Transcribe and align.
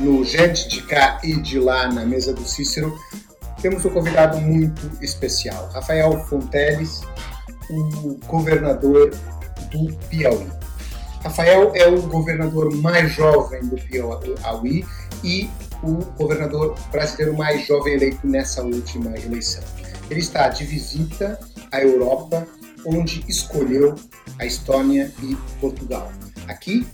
no 0.00 0.24
Gente 0.24 0.68
de 0.68 0.82
Cá 0.82 1.20
e 1.22 1.36
de 1.40 1.58
Lá 1.58 1.92
na 1.92 2.04
mesa 2.04 2.32
do 2.32 2.44
Cícero, 2.44 2.98
temos 3.60 3.84
um 3.84 3.90
convidado 3.90 4.40
muito 4.40 4.90
especial, 5.02 5.68
Rafael 5.72 6.24
Fonteles, 6.24 7.02
o 7.68 8.18
governador 8.26 9.10
do 9.70 9.94
Piauí. 10.08 10.46
Rafael 11.22 11.72
é 11.74 11.86
o 11.86 12.00
governador 12.02 12.74
mais 12.76 13.12
jovem 13.12 13.60
do 13.66 13.76
Piauí 13.76 14.84
e 15.22 15.50
o 15.82 15.96
governador 16.16 16.74
brasileiro 16.90 17.36
mais 17.36 17.66
jovem 17.66 17.94
eleito 17.94 18.26
nessa 18.26 18.62
última 18.62 19.16
eleição. 19.18 19.62
Ele 20.10 20.20
está 20.20 20.48
de 20.48 20.64
visita 20.64 21.38
à 21.70 21.82
Europa, 21.82 22.46
onde 22.86 23.22
escolheu 23.28 23.94
a 24.38 24.46
Estônia 24.46 25.12
e 25.22 25.36
Portugal. 25.60 26.10
Aqui, 26.48 26.86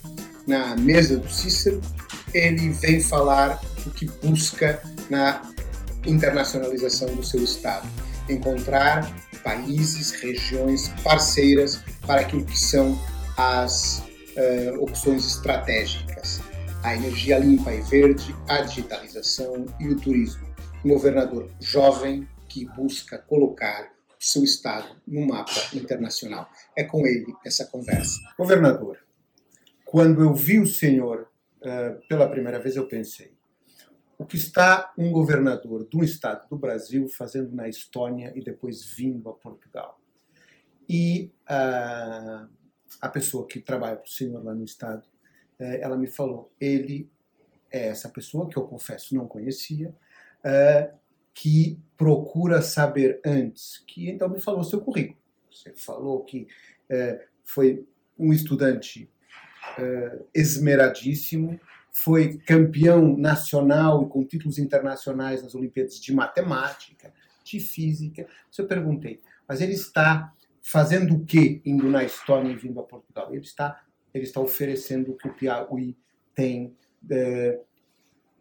na 0.47 0.77
mesa 0.77 1.17
do 1.17 1.31
Cícero, 1.31 1.81
ele 2.37 2.69
vem 2.71 3.01
falar 3.01 3.61
o 3.87 3.91
que 3.91 4.07
busca 4.23 4.83
na 5.09 5.43
internacionalização 6.05 7.15
do 7.15 7.25
seu 7.25 7.43
Estado. 7.43 7.89
Encontrar 8.29 9.11
países, 9.43 10.11
regiões 10.11 10.89
parceiras 11.03 11.81
para 12.07 12.21
aquilo 12.21 12.45
que 12.45 12.59
são 12.59 12.99
as 13.39 14.03
uh, 14.37 14.83
opções 14.83 15.25
estratégicas. 15.27 16.41
A 16.83 16.95
energia 16.95 17.39
limpa 17.39 17.73
e 17.73 17.81
verde, 17.83 18.35
a 18.49 18.61
digitalização 18.61 19.67
e 19.81 19.89
o 19.89 19.97
turismo. 19.97 20.47
Um 20.85 20.91
governador 20.91 21.51
jovem 21.61 22.29
que 22.49 22.67
busca 22.67 23.19
colocar 23.19 23.85
o 23.85 24.25
seu 24.25 24.45
Estado 24.45 24.89
no 25.07 25.27
mapa 25.27 25.69
internacional. 25.73 26.49
É 26.77 26.85
com 26.85 27.07
ele 27.07 27.33
essa 27.45 27.65
conversa. 27.65 28.21
Governador, 28.39 28.99
quando 29.85 30.23
eu 30.23 30.35
vi 30.35 30.61
o 30.61 30.67
senhor 30.67 31.29
pela 32.09 32.29
primeira 32.29 32.59
vez, 32.59 32.77
eu 32.77 32.87
pensei: 32.87 33.37
o 34.19 34.25
que 34.25 34.37
está 34.37 34.93
um 34.97 35.13
governador 35.13 35.87
de 35.87 35.97
um 35.97 36.03
estado 36.03 36.49
do 36.49 36.57
Brasil 36.57 37.07
fazendo 37.09 37.55
na 37.55 37.69
Estônia 37.69 38.33
e 38.35 38.43
depois 38.43 38.83
vindo 38.83 39.29
a 39.29 39.35
Portugal? 39.35 40.01
E 40.89 41.33
uh, 41.43 42.49
a 43.01 43.09
pessoa 43.09 43.47
que 43.47 43.61
trabalha 43.61 43.97
para 43.97 44.07
o 44.07 44.11
senhor 44.11 44.43
lá 44.43 44.55
no 44.55 44.65
estado, 44.65 45.05
uh, 45.61 45.65
ela 45.81 45.97
me 45.97 46.07
falou: 46.07 46.51
ele 46.59 47.11
é 47.71 47.89
essa 47.89 48.09
pessoa 48.09 48.49
que 48.49 48.57
eu 48.57 48.67
confesso 48.67 49.15
não 49.15 49.29
conhecia, 49.29 49.91
uh, 49.91 50.99
que 51.35 51.79
procura 51.97 52.63
saber 52.63 53.21
antes, 53.25 53.85
que 53.87 54.09
então 54.09 54.29
me 54.31 54.41
falou 54.41 54.65
seu 54.65 54.81
currículo. 54.81 55.19
Você 55.51 55.75
falou 55.75 56.23
que 56.25 56.47
foi 57.43 57.87
um 58.19 58.33
estudante 58.33 59.11
esmeradíssimo, 60.35 61.59
foi 61.93 62.37
campeão 62.39 63.17
nacional 63.17 64.05
e 64.05 64.09
com 64.09 64.25
títulos 64.25 64.59
internacionais 64.59 65.43
nas 65.43 65.55
Olimpíadas 65.55 65.99
de 65.99 66.13
Matemática, 66.13 67.13
de 67.43 67.59
Física. 67.59 68.27
Se 68.51 68.61
eu 68.61 68.67
perguntei, 68.67 69.21
mas 69.49 69.61
ele 69.61 69.73
está 69.73 70.33
fazendo 70.61 71.15
o 71.15 71.25
que 71.25 71.63
indo 71.65 71.89
na 71.89 72.05
Estônia 72.05 72.53
e 72.53 72.57
vindo 72.57 72.81
a 72.81 72.83
Portugal? 72.83 73.33
Ele 73.33 73.45
está, 73.45 73.81
ele 74.13 74.25
está 74.25 74.41
oferecendo 74.41 75.13
o 75.13 75.17
que 75.17 75.29
o 75.29 75.33
Piauí 75.33 75.97
tem. 76.35 76.77
É, 77.09 77.61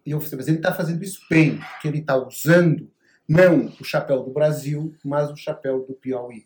e 0.05 0.11
eu 0.11 0.19
mas 0.19 0.47
ele 0.47 0.57
está 0.57 0.73
fazendo 0.73 1.03
isso 1.03 1.21
bem, 1.29 1.57
porque 1.57 1.87
ele 1.87 1.99
está 1.99 2.17
usando 2.17 2.91
não 3.27 3.67
o 3.79 3.83
chapéu 3.83 4.23
do 4.23 4.31
Brasil, 4.31 4.93
mas 5.03 5.31
o 5.31 5.35
chapéu 5.35 5.85
do 5.85 5.93
Piauí. 5.93 6.45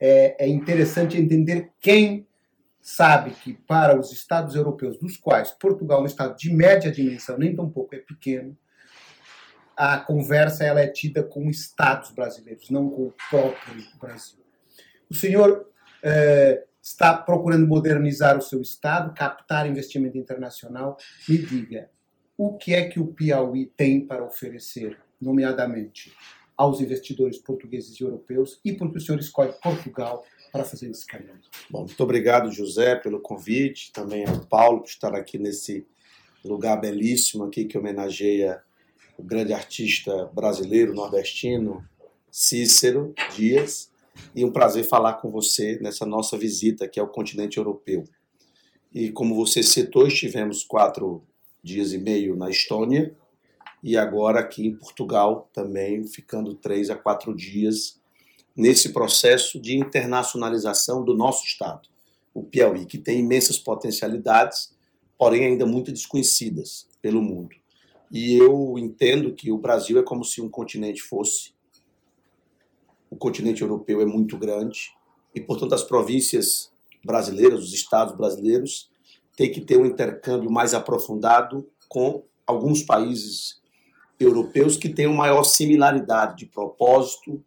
É, 0.00 0.44
é 0.44 0.48
interessante 0.48 1.16
entender 1.16 1.70
quem 1.80 2.26
sabe 2.84 3.30
que 3.30 3.54
para 3.54 3.98
os 3.98 4.12
estados 4.12 4.54
europeus, 4.54 4.98
dos 4.98 5.16
quais 5.16 5.50
Portugal 5.50 6.00
é 6.00 6.02
um 6.02 6.06
estado 6.06 6.36
de 6.36 6.52
média 6.52 6.92
dimensão, 6.92 7.38
nem 7.38 7.56
tão 7.56 7.70
pouco 7.70 7.94
é 7.94 7.98
pequeno, 7.98 8.54
a 9.74 9.98
conversa 9.98 10.64
ela 10.64 10.82
é 10.82 10.86
tida 10.86 11.22
com 11.22 11.48
estados 11.48 12.10
brasileiros, 12.10 12.68
não 12.68 12.90
com 12.90 13.06
o 13.06 13.14
próprio 13.30 13.82
Brasil. 13.98 14.44
O 15.08 15.14
senhor 15.14 15.66
eh, 16.02 16.62
está 16.82 17.16
procurando 17.16 17.66
modernizar 17.66 18.36
o 18.36 18.42
seu 18.42 18.60
estado, 18.60 19.14
captar 19.14 19.66
investimento 19.66 20.18
internacional. 20.18 20.98
Me 21.26 21.38
diga, 21.38 21.90
o 22.36 22.58
que 22.58 22.74
é 22.74 22.86
que 22.86 23.00
o 23.00 23.06
Piauí 23.06 23.64
tem 23.64 24.06
para 24.06 24.22
oferecer, 24.22 24.98
nomeadamente 25.18 26.12
aos 26.54 26.82
investidores 26.82 27.38
portugueses 27.38 27.98
e 27.98 28.04
europeus, 28.04 28.60
e 28.62 28.74
por 28.74 28.92
que 28.92 28.98
o 28.98 29.00
senhor 29.00 29.18
escolhe 29.18 29.54
Portugal 29.62 30.22
para 30.54 30.62
fazer 30.62 30.88
esse 30.88 31.04
caminho. 31.04 31.34
Bom, 31.68 31.80
muito 31.80 32.00
obrigado, 32.00 32.52
José, 32.52 32.94
pelo 32.94 33.18
convite, 33.18 33.90
também 33.90 34.24
ao 34.24 34.38
Paulo 34.46 34.82
por 34.82 34.88
estar 34.88 35.12
aqui 35.12 35.36
nesse 35.36 35.84
lugar 36.44 36.80
belíssimo 36.80 37.42
aqui 37.42 37.64
que 37.64 37.76
homenageia 37.76 38.62
o 39.18 39.22
grande 39.24 39.52
artista 39.52 40.26
brasileiro, 40.26 40.94
nordestino, 40.94 41.84
Cícero 42.30 43.12
Dias, 43.34 43.90
e 44.32 44.44
um 44.44 44.52
prazer 44.52 44.84
falar 44.84 45.14
com 45.14 45.28
você 45.28 45.76
nessa 45.82 46.06
nossa 46.06 46.38
visita 46.38 46.84
aqui 46.84 47.00
ao 47.00 47.08
continente 47.08 47.58
europeu. 47.58 48.04
E 48.92 49.10
como 49.10 49.34
você 49.34 49.60
citou, 49.60 50.06
estivemos 50.06 50.62
quatro 50.62 51.24
dias 51.64 51.92
e 51.92 51.98
meio 51.98 52.36
na 52.36 52.48
Estônia 52.48 53.12
e 53.82 53.96
agora 53.96 54.38
aqui 54.38 54.64
em 54.64 54.76
Portugal 54.76 55.50
também, 55.52 56.06
ficando 56.06 56.54
três 56.54 56.90
a 56.90 56.94
quatro 56.94 57.34
dias 57.34 58.00
nesse 58.56 58.92
processo 58.92 59.60
de 59.60 59.76
internacionalização 59.76 61.04
do 61.04 61.14
nosso 61.14 61.44
Estado, 61.44 61.88
o 62.32 62.42
Piauí, 62.42 62.86
que 62.86 62.98
tem 62.98 63.20
imensas 63.20 63.58
potencialidades, 63.58 64.74
porém 65.18 65.44
ainda 65.44 65.66
muito 65.66 65.92
desconhecidas 65.92 66.88
pelo 67.00 67.22
mundo. 67.22 67.54
E 68.10 68.34
eu 68.34 68.78
entendo 68.78 69.34
que 69.34 69.50
o 69.50 69.58
Brasil 69.58 69.98
é 69.98 70.02
como 70.02 70.24
se 70.24 70.40
um 70.40 70.48
continente 70.48 71.02
fosse. 71.02 71.54
O 73.10 73.16
continente 73.16 73.62
europeu 73.62 74.00
é 74.00 74.04
muito 74.04 74.36
grande 74.36 74.92
e, 75.34 75.40
portanto, 75.40 75.74
as 75.74 75.82
províncias 75.82 76.72
brasileiras, 77.04 77.64
os 77.64 77.74
estados 77.74 78.16
brasileiros, 78.16 78.90
têm 79.36 79.50
que 79.50 79.60
ter 79.60 79.78
um 79.78 79.86
intercâmbio 79.86 80.50
mais 80.50 80.74
aprofundado 80.74 81.68
com 81.88 82.24
alguns 82.46 82.82
países 82.82 83.60
europeus 84.18 84.76
que 84.76 84.88
tenham 84.88 85.12
maior 85.12 85.42
similaridade 85.42 86.36
de 86.36 86.46
propósito, 86.46 87.42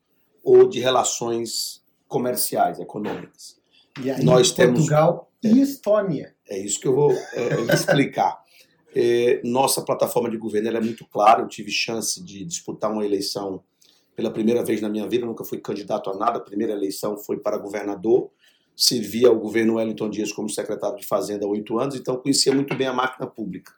ou 0.47 0.65
de 0.65 0.79
relações 0.79 1.83
comerciais, 2.07 2.79
econômicas. 2.79 3.57
E 4.01 4.09
aí, 4.09 4.23
Nós 4.23 4.49
Portugal 4.49 5.29
temos, 5.41 5.59
e 5.59 5.61
Estônia. 5.61 6.33
É 6.47 6.57
isso 6.57 6.79
que 6.79 6.87
eu 6.87 6.95
vou 6.95 7.11
é, 7.11 7.73
explicar. 7.73 8.41
É, 8.95 9.41
nossa 9.43 9.81
plataforma 9.81 10.29
de 10.29 10.37
governo 10.37 10.69
é 10.69 10.79
muito 10.79 11.05
clara. 11.05 11.41
Eu 11.41 11.49
tive 11.49 11.69
chance 11.69 12.23
de 12.23 12.45
disputar 12.45 12.89
uma 12.89 13.05
eleição 13.05 13.61
pela 14.15 14.31
primeira 14.31 14.63
vez 14.63 14.79
na 14.79 14.87
minha 14.87 15.05
vida. 15.05 15.25
Eu 15.25 15.27
nunca 15.27 15.43
fui 15.43 15.59
candidato 15.59 16.09
a 16.09 16.15
nada. 16.15 16.37
A 16.37 16.41
primeira 16.41 16.71
eleição 16.71 17.17
foi 17.17 17.37
para 17.37 17.57
governador. 17.57 18.31
Servi 18.73 19.25
ao 19.25 19.37
governo 19.37 19.75
Wellington 19.75 20.09
Dias 20.09 20.31
como 20.31 20.49
secretário 20.49 20.97
de 20.97 21.05
Fazenda 21.05 21.45
há 21.45 21.49
oito 21.49 21.77
anos, 21.77 21.95
então 21.95 22.15
conhecia 22.15 22.53
muito 22.53 22.73
bem 22.75 22.87
a 22.87 22.93
máquina 22.93 23.27
pública. 23.27 23.73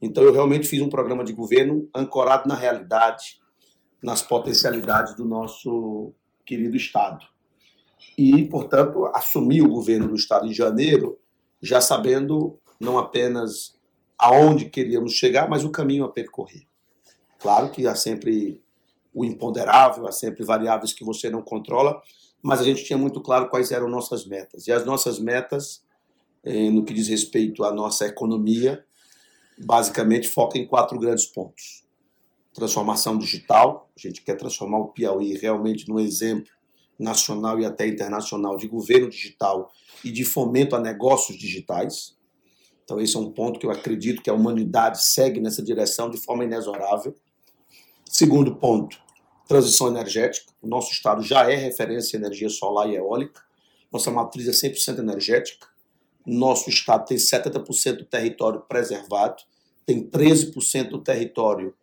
Então 0.00 0.22
eu 0.22 0.32
realmente 0.32 0.68
fiz 0.68 0.80
um 0.80 0.88
programa 0.88 1.24
de 1.24 1.32
governo 1.32 1.88
ancorado 1.96 2.46
na 2.46 2.54
realidade, 2.54 3.40
nas 4.04 4.20
potencialidades 4.20 5.14
do 5.14 5.24
nosso 5.24 6.12
querido 6.44 6.76
Estado. 6.76 7.24
E, 8.18 8.44
portanto, 8.44 9.06
assumi 9.14 9.62
o 9.62 9.68
governo 9.68 10.08
do 10.08 10.14
Estado 10.14 10.46
em 10.46 10.52
janeiro, 10.52 11.18
já 11.62 11.80
sabendo 11.80 12.58
não 12.78 12.98
apenas 12.98 13.74
aonde 14.18 14.66
queríamos 14.66 15.14
chegar, 15.14 15.48
mas 15.48 15.64
o 15.64 15.70
caminho 15.70 16.04
a 16.04 16.12
percorrer. 16.12 16.66
Claro 17.38 17.70
que 17.70 17.86
há 17.86 17.94
sempre 17.94 18.60
o 19.14 19.24
imponderável, 19.24 20.06
há 20.06 20.12
sempre 20.12 20.44
variáveis 20.44 20.92
que 20.92 21.02
você 21.02 21.30
não 21.30 21.40
controla, 21.40 22.02
mas 22.42 22.60
a 22.60 22.64
gente 22.64 22.84
tinha 22.84 22.98
muito 22.98 23.22
claro 23.22 23.48
quais 23.48 23.70
eram 23.70 23.88
nossas 23.88 24.26
metas. 24.26 24.66
E 24.66 24.72
as 24.72 24.84
nossas 24.84 25.18
metas, 25.18 25.82
eh, 26.44 26.68
no 26.70 26.84
que 26.84 26.92
diz 26.92 27.08
respeito 27.08 27.64
à 27.64 27.72
nossa 27.72 28.06
economia, 28.06 28.84
basicamente 29.56 30.28
focam 30.28 30.60
em 30.60 30.66
quatro 30.66 30.98
grandes 30.98 31.24
pontos 31.24 31.83
transformação 32.54 33.18
digital. 33.18 33.90
A 33.96 34.00
gente 34.00 34.22
quer 34.22 34.36
transformar 34.36 34.78
o 34.78 34.88
Piauí 34.88 35.36
realmente 35.36 35.88
num 35.88 35.98
exemplo 35.98 36.50
nacional 36.98 37.58
e 37.60 37.66
até 37.66 37.86
internacional 37.86 38.56
de 38.56 38.68
governo 38.68 39.10
digital 39.10 39.70
e 40.04 40.10
de 40.10 40.24
fomento 40.24 40.76
a 40.76 40.80
negócios 40.80 41.36
digitais. 41.36 42.16
Então, 42.84 43.00
esse 43.00 43.16
é 43.16 43.18
um 43.18 43.32
ponto 43.32 43.58
que 43.58 43.66
eu 43.66 43.70
acredito 43.70 44.22
que 44.22 44.30
a 44.30 44.34
humanidade 44.34 45.02
segue 45.02 45.40
nessa 45.40 45.62
direção 45.62 46.08
de 46.08 46.18
forma 46.18 46.44
inexorável. 46.44 47.14
Segundo 48.04 48.54
ponto, 48.56 48.98
transição 49.48 49.88
energética. 49.88 50.52
O 50.62 50.68
nosso 50.68 50.92
estado 50.92 51.22
já 51.22 51.50
é 51.50 51.56
referência 51.56 52.16
em 52.16 52.20
energia 52.20 52.48
solar 52.48 52.88
e 52.88 52.94
eólica. 52.94 53.42
Nossa 53.90 54.10
matriz 54.10 54.46
é 54.46 54.68
100% 54.68 54.98
energética. 54.98 55.66
Nosso 56.26 56.70
estado 56.70 57.06
tem 57.06 57.16
70% 57.16 57.96
do 57.98 58.04
território 58.04 58.60
preservado, 58.60 59.42
tem 59.84 60.08
13% 60.08 60.90
do 60.90 61.02
território 61.02 61.74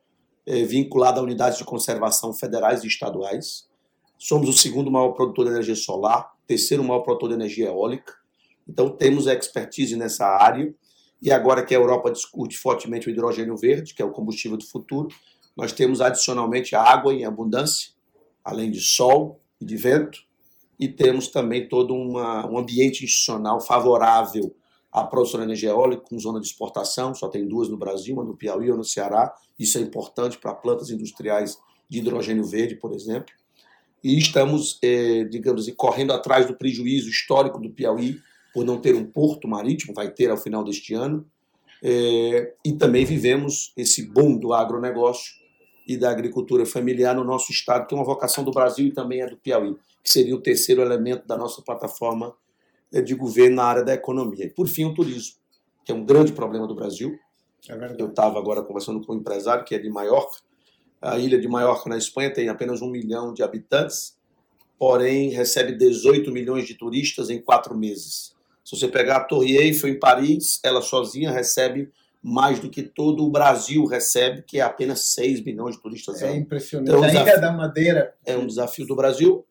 vinculada 0.46 1.20
a 1.20 1.24
unidades 1.24 1.58
de 1.58 1.64
conservação 1.64 2.34
federais 2.34 2.84
e 2.84 2.88
estaduais. 2.88 3.68
Somos 4.18 4.50
o 4.50 4.54
segundo 4.54 4.92
maior 4.92 5.14
produtor 5.14 5.46
de 5.46 5.52
energia 5.52 5.76
solar, 5.76 6.32
terceiro 6.46 6.84
maior 6.84 7.02
produtor 7.02 7.30
de 7.30 7.36
energia 7.36 7.68
eólica. 7.68 8.14
Então, 8.68 8.90
temos 8.90 9.28
expertise 9.28 9.96
nessa 9.96 10.26
área 10.26 10.74
E 11.22 11.32
agora 11.32 11.64
que 11.64 11.76
a 11.76 11.78
Europa 11.78 12.12
discute 12.12 12.58
fortemente 12.58 13.08
o 13.08 13.12
hidrogênio 13.12 13.56
verde, 13.56 13.94
que 13.94 14.02
é 14.02 14.06
o 14.06 14.12
combustível 14.12 14.58
do 14.58 14.66
futuro, 14.66 15.10
nós 15.56 15.72
temos 15.72 16.02
adicionalmente 16.02 16.76
água 16.76 17.14
em 17.14 17.26
abundância, 17.26 17.92
além 18.44 18.72
de 18.72 18.82
sol 18.82 19.40
e 19.60 19.66
de 19.66 19.78
vento, 19.78 20.20
e 20.80 20.88
temos 20.88 21.28
também 21.28 21.70
todo 21.70 21.94
uma, 21.94 22.50
um 22.50 22.58
ambiente 22.58 23.06
institucional 23.06 23.62
favorável 23.62 24.56
à 24.92 25.04
produção 25.04 25.40
de 25.40 25.46
energia 25.46 25.70
eólica 25.70 26.04
com 26.04 26.20
zona 26.20 26.40
de 26.40 26.48
exportação, 26.48 27.16
só 27.16 27.30
tem 27.30 27.48
duas 27.48 27.70
no 27.70 27.78
Brasil, 27.78 28.14
uma 28.14 28.24
no 28.24 28.36
Piauí 28.36 28.70
uma 28.70 28.78
no 28.78 28.84
Ceará. 28.84 29.34
Isso 29.58 29.78
é 29.78 29.82
importante 29.82 30.38
para 30.38 30.54
plantas 30.54 30.90
industriais 30.90 31.58
de 31.90 32.00
hidrogênio 32.00 32.44
verde, 32.44 32.76
por 32.76 32.94
exemplo. 32.94 33.34
E 34.04 34.18
estamos, 34.18 34.80
eh, 34.82 35.24
digamos 35.26 35.62
assim, 35.62 35.74
correndo 35.74 36.12
atrás 36.12 36.46
do 36.48 36.56
prejuízo 36.56 37.10
histórico 37.10 37.60
do 37.60 37.70
Piauí 37.70 38.20
por 38.54 38.66
não 38.66 38.82
ter 38.82 38.96
um 38.96 39.06
porto 39.06 39.48
marítimo, 39.48 39.94
vai 39.94 40.10
ter 40.10 40.30
ao 40.30 40.38
final 40.38 40.64
deste 40.64 40.94
ano. 40.94 41.26
Eh, 41.84 42.54
e 42.66 42.74
também 42.74 43.06
vivemos 43.06 43.72
esse 43.78 44.04
boom 44.04 44.38
do 44.38 44.54
agronegócio 44.54 45.34
e 45.88 45.98
da 45.98 46.12
agricultura 46.12 46.66
familiar 46.66 47.16
no 47.16 47.24
nosso 47.24 47.52
estado, 47.52 47.88
que 47.88 47.94
é 47.94 47.98
uma 47.98 48.06
vocação 48.06 48.44
do 48.44 48.52
Brasil 48.52 48.88
e 48.88 48.92
também 48.92 49.22
é 49.22 49.30
do 49.30 49.38
Piauí, 49.38 49.76
que 50.04 50.10
seria 50.12 50.36
o 50.36 50.42
terceiro 50.42 50.82
elemento 50.82 51.28
da 51.28 51.38
nossa 51.38 51.62
plataforma 51.62 52.34
de 53.00 53.16
governo 53.16 53.58
na 53.58 53.64
área 53.64 53.84
da 53.84 53.94
economia. 53.94 54.46
E, 54.46 54.50
por 54.50 54.68
fim, 54.68 54.86
o 54.86 54.94
turismo, 54.94 55.36
que 55.86 55.92
é 55.92 55.96
um 55.96 56.04
grande 56.04 56.34
problema 56.34 56.68
do 56.68 56.76
Brasil. 56.76 57.18
É 57.70 57.74
Eu 57.98 58.08
estava 58.08 58.40
agora 58.40 58.64
conversando 58.64 59.06
com 59.06 59.14
um 59.14 59.18
empresário 59.18 59.64
que 59.64 59.76
é 59.76 59.80
de 59.80 59.90
Maiorca. 59.90 60.40
A 61.00 61.18
ilha 61.18 61.40
de 61.40 61.48
Maiorca, 61.48 61.90
na 61.90 61.98
Espanha, 61.98 62.34
tem 62.34 62.50
apenas 62.50 62.82
um 62.82 62.90
milhão 62.90 63.34
de 63.34 63.44
habitantes, 63.44 64.18
porém 64.78 65.30
recebe 65.30 65.74
18 65.74 66.32
milhões 66.32 66.66
de 66.66 66.76
turistas 66.76 67.30
em 67.30 67.42
quatro 67.42 67.78
meses. 67.78 68.36
Se 68.64 68.76
você 68.78 68.88
pegar 68.88 69.18
a 69.18 69.24
Torre 69.24 69.58
Eiffel 69.58 69.90
em 69.90 70.00
Paris, 70.00 70.60
ela 70.64 70.82
sozinha 70.82 71.32
recebe 71.32 71.92
mais 72.22 72.60
do 72.60 72.70
que 72.70 72.84
todo 72.84 73.26
o 73.26 73.32
Brasil 73.32 73.84
recebe, 73.86 74.44
que 74.44 74.60
é 74.60 74.62
apenas 74.62 75.14
6 75.14 75.44
milhões 75.44 75.76
de 75.76 75.82
turistas. 75.82 76.22
É 76.22 76.36
impressionante. 76.36 76.90
Então, 76.90 77.04
a 77.04 77.12
Ilha 77.12 77.40
da 77.40 77.52
Madeira. 77.52 78.14
É 78.24 78.38
um 78.38 78.46
desafio 78.46 78.86
do 78.86 78.96
Brasil 78.96 79.46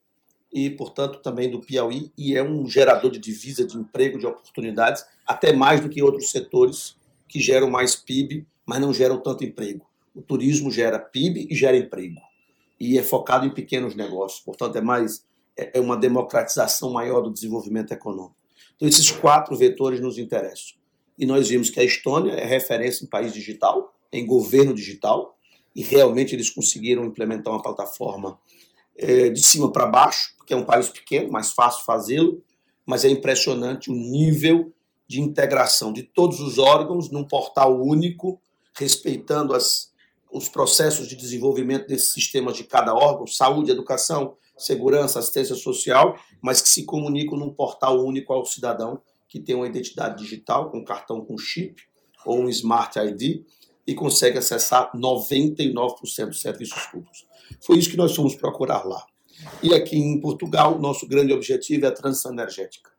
e, 0.52 0.70
portanto, 0.70 1.20
também 1.22 1.50
do 1.50 1.60
Piauí, 1.60 2.12
e 2.18 2.36
é 2.36 2.42
um 2.42 2.66
gerador 2.66 3.10
de 3.10 3.18
divisa, 3.18 3.64
de 3.64 3.76
emprego, 3.76 4.18
de 4.18 4.26
oportunidades, 4.26 5.04
até 5.26 5.52
mais 5.52 5.80
do 5.80 5.88
que 5.88 6.02
outros 6.02 6.30
setores 6.30 6.96
que 7.28 7.38
geram 7.38 7.70
mais 7.70 7.94
PIB, 7.94 8.46
mas 8.66 8.80
não 8.80 8.92
geram 8.92 9.18
tanto 9.18 9.44
emprego. 9.44 9.86
O 10.14 10.20
turismo 10.20 10.70
gera 10.70 10.98
PIB 10.98 11.46
e 11.48 11.54
gera 11.54 11.76
emprego. 11.76 12.20
E 12.78 12.98
é 12.98 13.02
focado 13.02 13.46
em 13.46 13.50
pequenos 13.50 13.94
negócios, 13.94 14.40
portanto, 14.40 14.76
é 14.76 14.80
mais 14.80 15.24
é, 15.56 15.78
é 15.78 15.80
uma 15.80 15.96
democratização 15.96 16.90
maior 16.90 17.20
do 17.20 17.32
desenvolvimento 17.32 17.92
econômico. 17.92 18.36
Então, 18.76 18.88
esses 18.88 19.10
quatro 19.10 19.56
vetores 19.56 20.00
nos 20.00 20.18
interessam 20.18 20.80
e 21.18 21.26
nós 21.26 21.48
vimos 21.48 21.68
que 21.68 21.78
a 21.78 21.84
Estônia 21.84 22.32
é 22.32 22.46
referência 22.46 23.04
em 23.04 23.06
país 23.06 23.34
digital, 23.34 23.94
em 24.10 24.24
governo 24.24 24.72
digital, 24.72 25.36
e 25.76 25.82
realmente 25.82 26.34
eles 26.34 26.48
conseguiram 26.48 27.04
implementar 27.04 27.52
uma 27.52 27.62
plataforma 27.62 28.38
é, 29.00 29.28
de 29.30 29.42
cima 29.42 29.72
para 29.72 29.86
baixo, 29.86 30.34
porque 30.36 30.54
é 30.54 30.56
um 30.56 30.64
país 30.64 30.88
pequeno, 30.88 31.30
mais 31.30 31.52
fácil 31.52 31.84
fazê-lo, 31.84 32.42
mas 32.84 33.04
é 33.04 33.08
impressionante 33.08 33.90
o 33.90 33.94
nível 33.94 34.72
de 35.06 35.20
integração 35.20 35.92
de 35.92 36.02
todos 36.02 36.40
os 36.40 36.58
órgãos 36.58 37.10
num 37.10 37.24
portal 37.24 37.80
único, 37.80 38.40
respeitando 38.74 39.54
as, 39.54 39.90
os 40.30 40.48
processos 40.48 41.08
de 41.08 41.16
desenvolvimento 41.16 41.88
desses 41.88 42.12
sistemas 42.12 42.56
de 42.56 42.64
cada 42.64 42.94
órgão, 42.94 43.26
saúde, 43.26 43.70
educação, 43.70 44.36
segurança, 44.56 45.18
assistência 45.18 45.54
social, 45.54 46.16
mas 46.40 46.60
que 46.60 46.68
se 46.68 46.84
comunicam 46.84 47.38
num 47.38 47.52
portal 47.52 48.04
único 48.04 48.32
ao 48.32 48.44
cidadão 48.44 49.00
que 49.28 49.40
tem 49.40 49.54
uma 49.54 49.66
identidade 49.66 50.22
digital, 50.22 50.70
com 50.70 50.84
cartão 50.84 51.24
com 51.24 51.38
chip 51.38 51.82
ou 52.24 52.40
um 52.40 52.48
Smart 52.48 52.98
ID, 52.98 53.44
e 53.86 53.94
consegue 53.94 54.38
acessar 54.38 54.92
99% 54.94 56.26
dos 56.26 56.40
serviços 56.40 56.86
públicos. 56.86 57.26
Foi 57.60 57.78
isso 57.78 57.90
que 57.90 57.96
nós 57.96 58.14
fomos 58.14 58.34
procurar 58.34 58.84
lá. 58.84 59.04
E 59.62 59.74
aqui 59.74 59.96
em 59.96 60.20
Portugal, 60.20 60.78
nosso 60.78 61.06
grande 61.06 61.32
objetivo 61.32 61.86
é 61.86 61.88
a 61.88 61.92
transição 61.92 62.32
energética. 62.32 62.90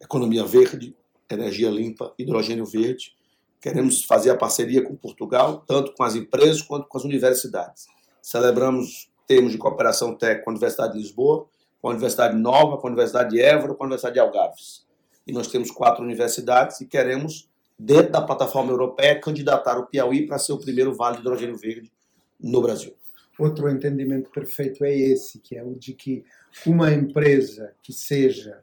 Economia 0.00 0.44
verde, 0.44 0.94
energia 1.30 1.70
limpa, 1.70 2.12
hidrogênio 2.18 2.66
verde. 2.66 3.14
Queremos 3.60 4.04
fazer 4.04 4.30
a 4.30 4.36
parceria 4.36 4.82
com 4.82 4.94
Portugal, 4.96 5.64
tanto 5.66 5.92
com 5.94 6.02
as 6.02 6.14
empresas 6.14 6.62
quanto 6.62 6.86
com 6.86 6.98
as 6.98 7.04
universidades. 7.04 7.86
Celebramos 8.22 9.10
termos 9.26 9.52
de 9.52 9.58
cooperação 9.58 10.14
técnica 10.14 10.44
com 10.44 10.50
a 10.50 10.52
Universidade 10.52 10.92
de 10.92 10.98
Lisboa, 10.98 11.46
com 11.80 11.88
a 11.88 11.90
Universidade 11.92 12.36
Nova, 12.36 12.78
com 12.78 12.86
a 12.86 12.90
Universidade 12.90 13.30
de 13.30 13.40
Évora, 13.40 13.74
com 13.74 13.84
a 13.84 13.86
Universidade 13.86 14.14
de 14.14 14.20
Algarves 14.20 14.90
e 15.30 15.32
nós 15.32 15.46
temos 15.46 15.70
quatro 15.70 16.02
universidades 16.02 16.80
e 16.80 16.86
queremos, 16.86 17.48
dentro 17.78 18.12
da 18.12 18.20
plataforma 18.20 18.72
europeia, 18.72 19.20
candidatar 19.20 19.78
o 19.78 19.86
Piauí 19.86 20.26
para 20.26 20.38
ser 20.38 20.52
o 20.52 20.58
primeiro 20.58 20.94
vale 20.94 21.16
de 21.16 21.22
hidrogênio 21.22 21.56
verde 21.56 21.90
no 22.38 22.60
Brasil. 22.60 22.94
Outro 23.40 23.70
entendimento 23.70 24.30
perfeito 24.30 24.84
é 24.84 24.94
esse, 24.94 25.38
que 25.38 25.56
é 25.56 25.64
o 25.64 25.74
de 25.74 25.94
que 25.94 26.24
uma 26.66 26.92
empresa 26.92 27.72
que 27.82 27.90
seja 27.90 28.60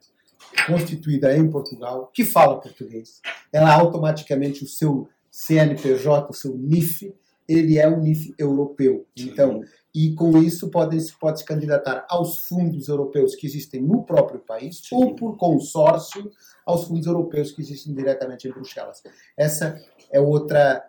constituída 0.68 1.36
em 1.36 1.50
Portugal, 1.50 2.12
que 2.14 2.24
fala 2.24 2.62
português, 2.62 3.20
ela 3.52 3.74
automaticamente, 3.74 4.64
o 4.64 4.68
seu 4.68 5.10
CNPJ, 5.32 6.30
o 6.30 6.34
seu 6.34 6.56
NIF, 6.56 7.12
ele 7.48 7.80
é 7.80 7.88
um 7.88 8.02
NIF 8.02 8.36
europeu. 8.38 9.08
Então, 9.18 9.64
e 9.96 10.14
com 10.14 10.38
isso 10.38 10.70
pode, 10.70 10.98
pode 11.20 11.40
se 11.40 11.46
candidatar 11.46 12.06
aos 12.08 12.38
fundos 12.40 12.88
europeus 12.88 13.36
que 13.36 13.48
existem 13.48 13.82
no 13.82 14.04
próprio 14.04 14.40
país 14.40 14.82
Sim. 14.84 14.96
ou 14.96 15.16
por 15.16 15.38
consórcio 15.38 16.30
aos 16.64 16.84
fundos 16.84 17.08
europeus 17.08 17.52
que 17.52 17.62
existem 17.62 17.96
diretamente 17.96 18.48
em 18.48 18.52
Bruxelas. 18.52 19.02
Essa 19.36 19.82
é 20.12 20.20
outra, 20.20 20.88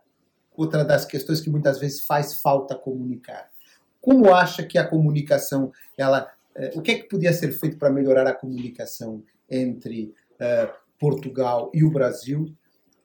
outra 0.55 0.85
das 0.85 1.06
questões 1.06 1.40
que 1.40 1.49
muitas 1.49 1.79
vezes 1.79 2.05
faz 2.05 2.40
falta 2.40 2.75
comunicar. 2.75 3.49
Como 4.00 4.32
acha 4.32 4.62
que 4.62 4.78
a 4.78 4.86
comunicação, 4.86 5.72
ela, 5.96 6.30
eh, 6.54 6.72
o 6.74 6.82
que 6.82 6.92
é 6.92 6.94
que 6.96 7.08
podia 7.08 7.32
ser 7.32 7.52
feito 7.52 7.78
para 7.78 7.90
melhorar 7.90 8.26
a 8.26 8.34
comunicação 8.34 9.22
entre 9.50 10.14
uh, 10.34 10.72
Portugal 10.98 11.70
e 11.74 11.84
o 11.84 11.90
Brasil? 11.90 12.54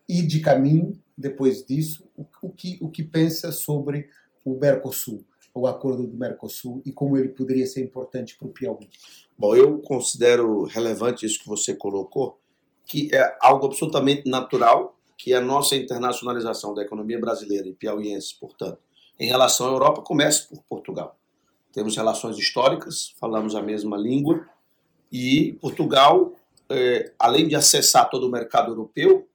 E 0.07 0.21
de 0.21 0.39
caminho, 0.39 0.99
depois 1.17 1.65
disso, 1.65 2.07
o, 2.15 2.25
o, 2.41 2.49
que, 2.49 2.77
o 2.81 2.89
que 2.89 3.03
pensa 3.03 3.51
sobre 3.51 4.09
o 4.45 4.57
Mercosul, 4.57 5.25
o 5.53 5.67
acordo 5.67 6.05
do 6.05 6.17
Mercosul 6.17 6.81
e 6.85 6.91
como 6.91 7.17
ele 7.17 7.29
poderia 7.29 7.65
ser 7.65 7.81
importante 7.81 8.35
para 8.37 8.47
o 8.47 8.51
Piauí? 8.51 8.89
Bom, 9.37 9.55
eu 9.55 9.79
considero 9.79 10.63
relevante 10.63 11.25
isso 11.25 11.39
que 11.39 11.47
você 11.47 11.73
colocou, 11.73 12.39
que 12.85 13.09
é 13.13 13.37
algo 13.39 13.65
absolutamente 13.65 14.29
natural, 14.29 14.97
que 15.17 15.33
a 15.33 15.41
nossa 15.41 15.75
internacionalização 15.75 16.73
da 16.73 16.81
economia 16.81 17.19
brasileira 17.19 17.67
e 17.67 17.73
piauiense, 17.73 18.35
portanto, 18.39 18.79
em 19.19 19.27
relação 19.27 19.67
à 19.67 19.71
Europa, 19.71 20.01
começa 20.01 20.47
por 20.47 20.63
Portugal. 20.63 21.17
Temos 21.71 21.95
relações 21.95 22.37
históricas, 22.37 23.15
falamos 23.19 23.55
a 23.55 23.61
mesma 23.61 23.97
língua, 23.97 24.45
e 25.11 25.53
Portugal, 25.61 26.33
é, 26.69 27.11
além 27.19 27.47
de 27.47 27.55
acessar 27.55 28.09
todo 28.09 28.27
o 28.27 28.31
mercado 28.31 28.71
europeu, 28.71 29.27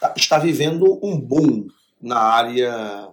tá, 0.00 0.14
está 0.16 0.38
vivendo 0.38 0.98
um 1.02 1.20
boom 1.20 1.66
na 2.00 2.18
área 2.18 3.10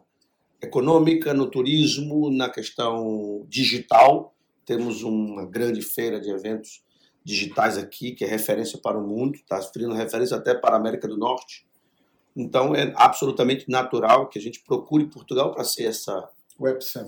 econômica, 0.61 1.33
no 1.33 1.47
turismo, 1.47 2.29
na 2.31 2.49
questão 2.49 3.45
digital. 3.47 4.33
Temos 4.65 5.03
uma 5.03 5.45
grande 5.45 5.81
feira 5.81 6.19
de 6.19 6.29
eventos 6.29 6.83
digitais 7.23 7.77
aqui, 7.77 8.11
que 8.11 8.23
é 8.23 8.27
referência 8.27 8.79
para 8.79 8.97
o 8.97 9.05
mundo, 9.05 9.35
está 9.35 9.59
virando 9.73 9.95
referência 9.95 10.37
até 10.37 10.53
para 10.53 10.75
a 10.75 10.79
América 10.79 11.07
do 11.07 11.17
Norte. 11.17 11.65
Então 12.35 12.73
é 12.75 12.93
absolutamente 12.95 13.69
natural 13.69 14.27
que 14.27 14.39
a 14.39 14.41
gente 14.41 14.63
procure 14.63 15.05
Portugal 15.05 15.51
para 15.51 15.63
ser 15.63 15.83
essa, 15.85 16.29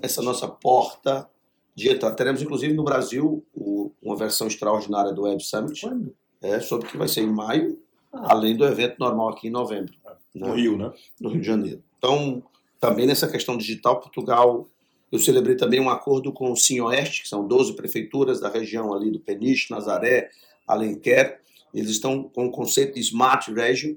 essa 0.01 0.21
nossa 0.21 0.47
porta 0.47 1.29
de 1.75 1.89
entrada. 1.89 2.15
Teremos 2.15 2.41
inclusive 2.41 2.73
no 2.73 2.83
Brasil 2.83 3.45
o, 3.53 3.91
uma 4.01 4.15
versão 4.15 4.47
extraordinária 4.47 5.13
do 5.13 5.23
Web 5.23 5.43
Summit. 5.43 5.81
Quando? 5.81 6.15
É, 6.41 6.59
sobre 6.59 6.87
que 6.87 6.97
vai 6.97 7.07
ser 7.07 7.21
em 7.21 7.31
maio, 7.31 7.79
ah. 8.11 8.33
além 8.33 8.55
do 8.55 8.65
evento 8.65 8.97
normal 8.99 9.29
aqui 9.29 9.47
em 9.47 9.51
novembro. 9.51 9.93
No 10.35 10.47
né? 10.47 10.55
Rio, 10.55 10.77
né? 10.77 10.91
No 11.19 11.29
Rio 11.29 11.41
de 11.41 11.47
Janeiro. 11.47 11.83
Então, 11.97 12.43
também 12.79 13.07
nessa 13.07 13.29
questão 13.29 13.57
digital, 13.57 14.01
Portugal 14.01 14.67
eu 15.13 15.19
celebrei 15.19 15.55
também 15.55 15.79
um 15.79 15.91
acordo 15.91 16.33
com 16.33 16.51
o 16.51 16.57
Sim-Oeste, 16.57 17.21
que 17.21 17.29
são 17.29 17.47
12 17.47 17.75
prefeituras 17.75 18.39
da 18.39 18.49
região 18.49 18.91
ali 18.95 19.11
do 19.11 19.19
Peniche, 19.19 19.71
Nazaré, 19.71 20.31
Alenquer. 20.67 21.39
Eles 21.71 21.91
estão 21.91 22.23
com 22.23 22.47
o 22.47 22.51
conceito 22.51 22.95
de 22.95 22.99
Smart 23.01 23.53
Region. 23.53 23.93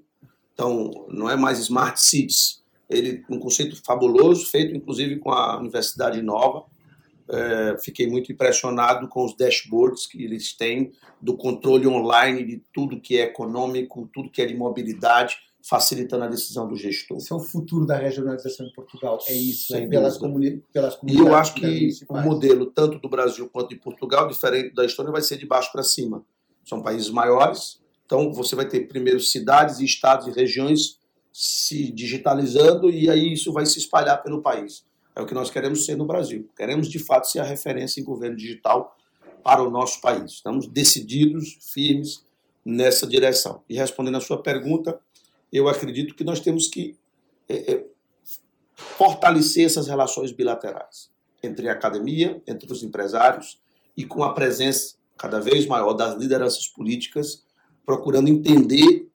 Então, 0.57 1.07
não 1.11 1.29
é 1.29 1.37
mais 1.37 1.59
Smart 1.59 2.01
Cities. 2.01 2.65
Ele 2.89 3.23
um 3.29 3.39
conceito 3.39 3.77
fabuloso, 3.85 4.47
feito 4.47 4.75
inclusive 4.75 5.19
com 5.19 5.31
a 5.31 5.59
Universidade 5.59 6.23
Nova. 6.23 6.65
É, 7.29 7.77
fiquei 7.79 8.07
muito 8.07 8.33
impressionado 8.33 9.07
com 9.07 9.23
os 9.23 9.37
dashboards 9.37 10.07
que 10.07 10.25
eles 10.25 10.57
têm 10.57 10.93
do 11.21 11.37
controle 11.37 11.87
online 11.87 12.43
de 12.43 12.63
tudo 12.73 12.99
que 12.99 13.19
é 13.19 13.25
econômico, 13.25 14.09
tudo 14.15 14.31
que 14.31 14.41
é 14.41 14.47
de 14.47 14.57
mobilidade, 14.57 15.37
facilitando 15.69 16.25
a 16.25 16.29
decisão 16.29 16.67
do 16.67 16.77
gestor. 16.77 17.19
Esse 17.19 17.33
é 17.33 17.37
o 17.37 17.41
futuro 17.41 17.85
da 17.85 17.99
regionalização 17.99 18.65
em 18.65 18.73
Portugal, 18.73 19.19
é 19.27 19.35
isso, 19.35 19.75
é 19.77 19.87
pelas, 19.87 20.17
comuni 20.17 20.63
pelas 20.73 20.95
comunidades. 20.95 21.27
E 21.27 21.29
eu 21.29 21.37
acho 21.37 21.55
que 21.55 21.91
o 22.09 22.21
modelo, 22.23 22.67
tanto 22.67 22.99
do 22.99 23.09
Brasil 23.11 23.51
quanto 23.53 23.71
de 23.71 23.77
Portugal, 23.77 24.27
diferente 24.29 24.75
da 24.75 24.87
Estônia, 24.87 25.13
vai 25.13 25.23
ser 25.23 25.37
de 25.37 25.45
baixo 25.45 25.71
para 25.73 25.83
cima. 25.83 26.25
São 26.65 26.81
países 26.81 27.11
maiores, 27.11 27.81
então 28.07 28.33
você 28.33 28.55
vai 28.55 28.67
ter 28.67 28.89
primeiro 28.89 29.21
cidades 29.21 29.81
estados 29.81 30.27
e 30.29 30.31
regiões 30.31 30.99
se 31.33 31.93
digitalizando 31.93 32.89
e 32.89 33.11
aí 33.11 33.35
isso 33.35 33.53
vai 33.53 33.67
se 33.67 33.79
espalhar 33.79 34.23
pelo 34.23 34.41
país. 34.41 34.87
É 35.15 35.21
o 35.21 35.27
que 35.27 35.35
nós 35.35 35.51
queremos 35.51 35.85
ser 35.85 35.97
no 35.97 36.07
Brasil. 36.07 36.49
Queremos, 36.57 36.89
de 36.89 36.99
fato, 36.99 37.27
ser 37.27 37.41
a 37.41 37.45
referência 37.45 38.01
em 38.01 38.05
governo 38.05 38.37
digital 38.37 38.97
para 39.43 39.63
o 39.63 39.71
nosso 39.71 40.01
país. 40.01 40.33
Estamos 40.33 40.67
decididos, 40.67 41.59
firmes 41.73 42.25
nessa 42.65 43.07
direção. 43.07 43.63
E 43.69 43.77
respondendo 43.77 44.17
à 44.17 44.21
sua 44.21 44.43
pergunta, 44.43 44.99
eu 45.53 45.69
acredito 45.69 46.15
que 46.15 46.25
nós 46.25 46.41
temos 46.41 46.69
que 46.69 46.97
é, 47.49 47.73
é, 47.73 47.85
fortalecer 48.75 49.65
essas 49.65 49.89
relações 49.89 50.33
bilaterais 50.33 51.11
entre 51.43 51.69
a 51.69 51.73
academia, 51.73 52.43
entre 52.47 52.71
os 52.71 52.83
empresários 52.83 53.61
e 53.97 54.05
com 54.05 54.23
a 54.23 54.35
presença 54.35 54.97
cada 55.17 55.41
vez 55.41 55.67
maior 55.67 55.95
das 55.95 56.17
lideranças 56.17 56.67
políticas, 56.67 57.46
procurando 57.87 58.29
entender 58.29 59.09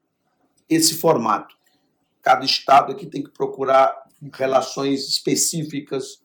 esse 0.70 0.96
formato. 0.96 1.56
Cada 2.22 2.46
estado 2.46 2.94
aqui 2.94 3.06
tem 3.06 3.22
que 3.22 3.30
procurar 3.30 4.08
relações 4.34 5.08
específicas 5.10 6.22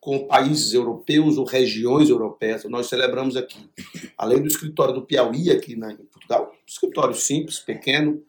com 0.00 0.26
países 0.26 0.72
europeus 0.72 1.36
ou 1.36 1.44
regiões 1.44 2.08
europeias. 2.08 2.64
Nós 2.64 2.86
celebramos 2.86 3.36
aqui, 3.36 3.68
além 4.16 4.40
do 4.40 4.46
escritório 4.46 4.94
do 4.94 5.02
Piauí 5.02 5.50
aqui 5.50 5.74
na, 5.74 5.92
em 5.92 5.96
Portugal, 5.96 6.52
um 6.54 6.66
escritório 6.66 7.14
simples, 7.14 7.58
pequeno, 7.58 8.22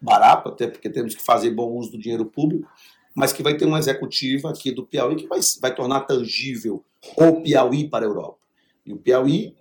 barato, 0.00 0.50
até 0.50 0.66
porque 0.66 0.90
temos 0.90 1.14
que 1.14 1.22
fazer 1.22 1.50
bom 1.50 1.72
uso 1.72 1.92
do 1.92 1.98
dinheiro 1.98 2.26
público, 2.26 2.68
mas 3.14 3.32
que 3.32 3.42
vai 3.42 3.56
ter 3.56 3.64
uma 3.64 3.78
executiva 3.78 4.50
aqui 4.50 4.70
do 4.70 4.84
Piauí 4.84 5.16
que 5.16 5.26
vai, 5.26 5.40
vai 5.60 5.74
tornar 5.74 6.00
tangível 6.00 6.84
o 7.16 7.40
Piauí 7.40 7.88
para 7.88 8.04
a 8.04 8.08
Europa. 8.08 8.38
E 8.84 8.92
o 8.92 8.98
Piauí 8.98 9.56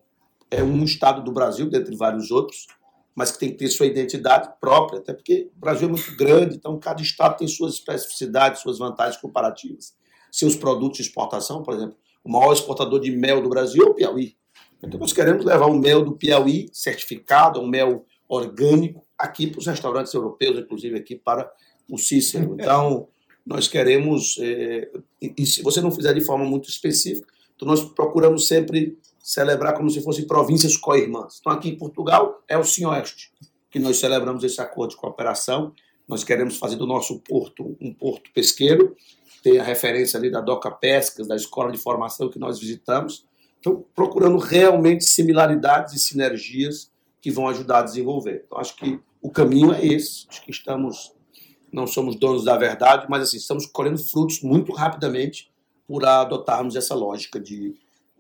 é 0.52 0.62
um 0.62 0.84
estado 0.84 1.24
do 1.24 1.32
Brasil, 1.32 1.70
dentre 1.70 1.96
vários 1.96 2.30
outros, 2.30 2.68
mas 3.16 3.32
que 3.32 3.40
tem 3.40 3.52
que 3.52 3.58
ter 3.58 3.70
sua 3.70 3.86
identidade 3.86 4.50
própria, 4.60 5.00
até 5.00 5.14
porque 5.14 5.50
o 5.56 5.60
Brasil 5.60 5.88
é 5.88 5.92
muito 5.92 6.16
grande, 6.16 6.56
então 6.56 6.80
cada 6.80 7.02
estado 7.02 7.38
tem 7.38 7.48
suas 7.48 7.76
especificidades, 7.76 8.62
suas 8.62 8.80
vantagens 8.80 9.22
comparativas. 9.22 9.94
Seus 10.32 10.56
produtos 10.56 10.98
de 10.98 11.04
exportação, 11.04 11.62
por 11.62 11.76
exemplo, 11.76 11.96
o 12.24 12.32
maior 12.32 12.54
exportador 12.54 13.00
de 13.00 13.12
mel 13.12 13.42
do 13.42 13.50
Brasil 13.50 13.84
é 13.84 13.90
o 13.90 13.94
Piauí. 13.94 14.36
Então 14.82 15.00
nós 15.00 15.14
queremos 15.14 15.46
levar 15.46 15.68
o 15.68 15.78
mel 15.78 16.04
do 16.04 16.14
Piauí 16.14 16.70
certificado, 16.74 17.60
um 17.60 17.68
mel 17.68 18.06
orgânico, 18.28 19.06
aqui 19.18 19.48
para 19.48 19.60
os 19.60 19.68
restaurantes 19.68 20.14
europeus, 20.14 20.58
inclusive 20.58 20.98
aqui 20.98 21.16
para 21.16 21.52
o 21.90 21.98
Cícero. 21.98 22.56
Então, 22.60 23.08
nós 23.46 23.68
queremos, 23.68 24.38
é, 24.40 24.90
e 25.22 25.46
se 25.46 25.62
você 25.62 25.82
não 25.82 25.92
fizer 25.92 26.14
de 26.14 26.22
forma 26.22 26.46
muito 26.46 26.70
específica, 26.70 27.28
então 27.56 27.68
nós 27.68 27.84
procuramos 27.84 28.48
sempre 28.48 28.98
celebrar 29.24 29.74
como 29.74 29.90
se 29.90 30.02
fossem 30.02 30.28
províncias 30.28 30.76
co-irmãs. 30.76 31.38
Então, 31.40 31.54
aqui 31.54 31.70
em 31.70 31.78
Portugal 31.78 32.44
é 32.46 32.58
o 32.58 32.64
Sinhoeste, 32.64 33.32
que 33.72 33.80
nós 33.80 33.98
celebramos 33.98 34.44
esse 34.44 34.60
acordo 34.60 34.92
de 34.92 34.98
cooperação. 34.98 35.74
Nós 36.06 36.26
queremos 36.26 36.58
fazer 36.58 36.76
do 36.76 36.86
nosso 36.86 37.20
porto 37.22 37.78
um 37.80 37.94
porto 37.94 38.30
pesqueiro, 38.34 38.94
tem 39.42 39.60
a 39.60 39.64
referência 39.64 40.18
ali 40.20 40.30
da 40.30 40.42
Doca 40.42 40.70
Pescas, 40.70 41.26
da 41.26 41.38
escola 41.38 41.72
de 41.72 41.78
formação 41.78 42.30
que 42.30 42.38
nós 42.38 42.60
visitamos. 42.60 43.26
Então, 43.60 43.86
procurando 43.96 44.38
realmente 44.38 45.06
similaridades 45.06 45.94
e 45.94 46.00
sinergias 46.00 46.92
que 47.22 47.32
vão 47.32 47.48
ajudar 47.48 47.80
a 47.80 47.84
desenvolver. 47.84 48.44
Então, 48.46 48.58
acho 48.58 48.76
que 48.76 49.00
o 49.22 49.30
caminho 49.30 49.72
é 49.72 49.86
esse. 49.86 50.26
Acho 50.28 50.44
que 50.44 50.52
estamos, 50.52 51.14
não 51.72 51.88
somos 51.88 52.18
donos 52.18 52.44
da 52.44 52.58
verdade, 52.58 53.06
mas 53.10 53.24
assim, 53.24 53.38
estamos 53.38 53.66
colhendo 53.66 53.98
frutos 53.98 54.42
muito 54.42 54.74
rapidamente 54.74 55.50
por 55.88 56.04
adotarmos 56.04 56.76
essa 56.76 56.94
lógica 56.94 57.40
de, 57.40 57.74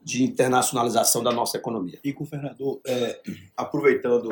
de 0.03 0.23
internacionalização 0.23 1.23
da 1.23 1.31
nossa 1.31 1.57
economia. 1.57 1.99
E, 2.03 2.11
governador, 2.11 2.81
é, 2.85 3.21
aproveitando 3.55 4.29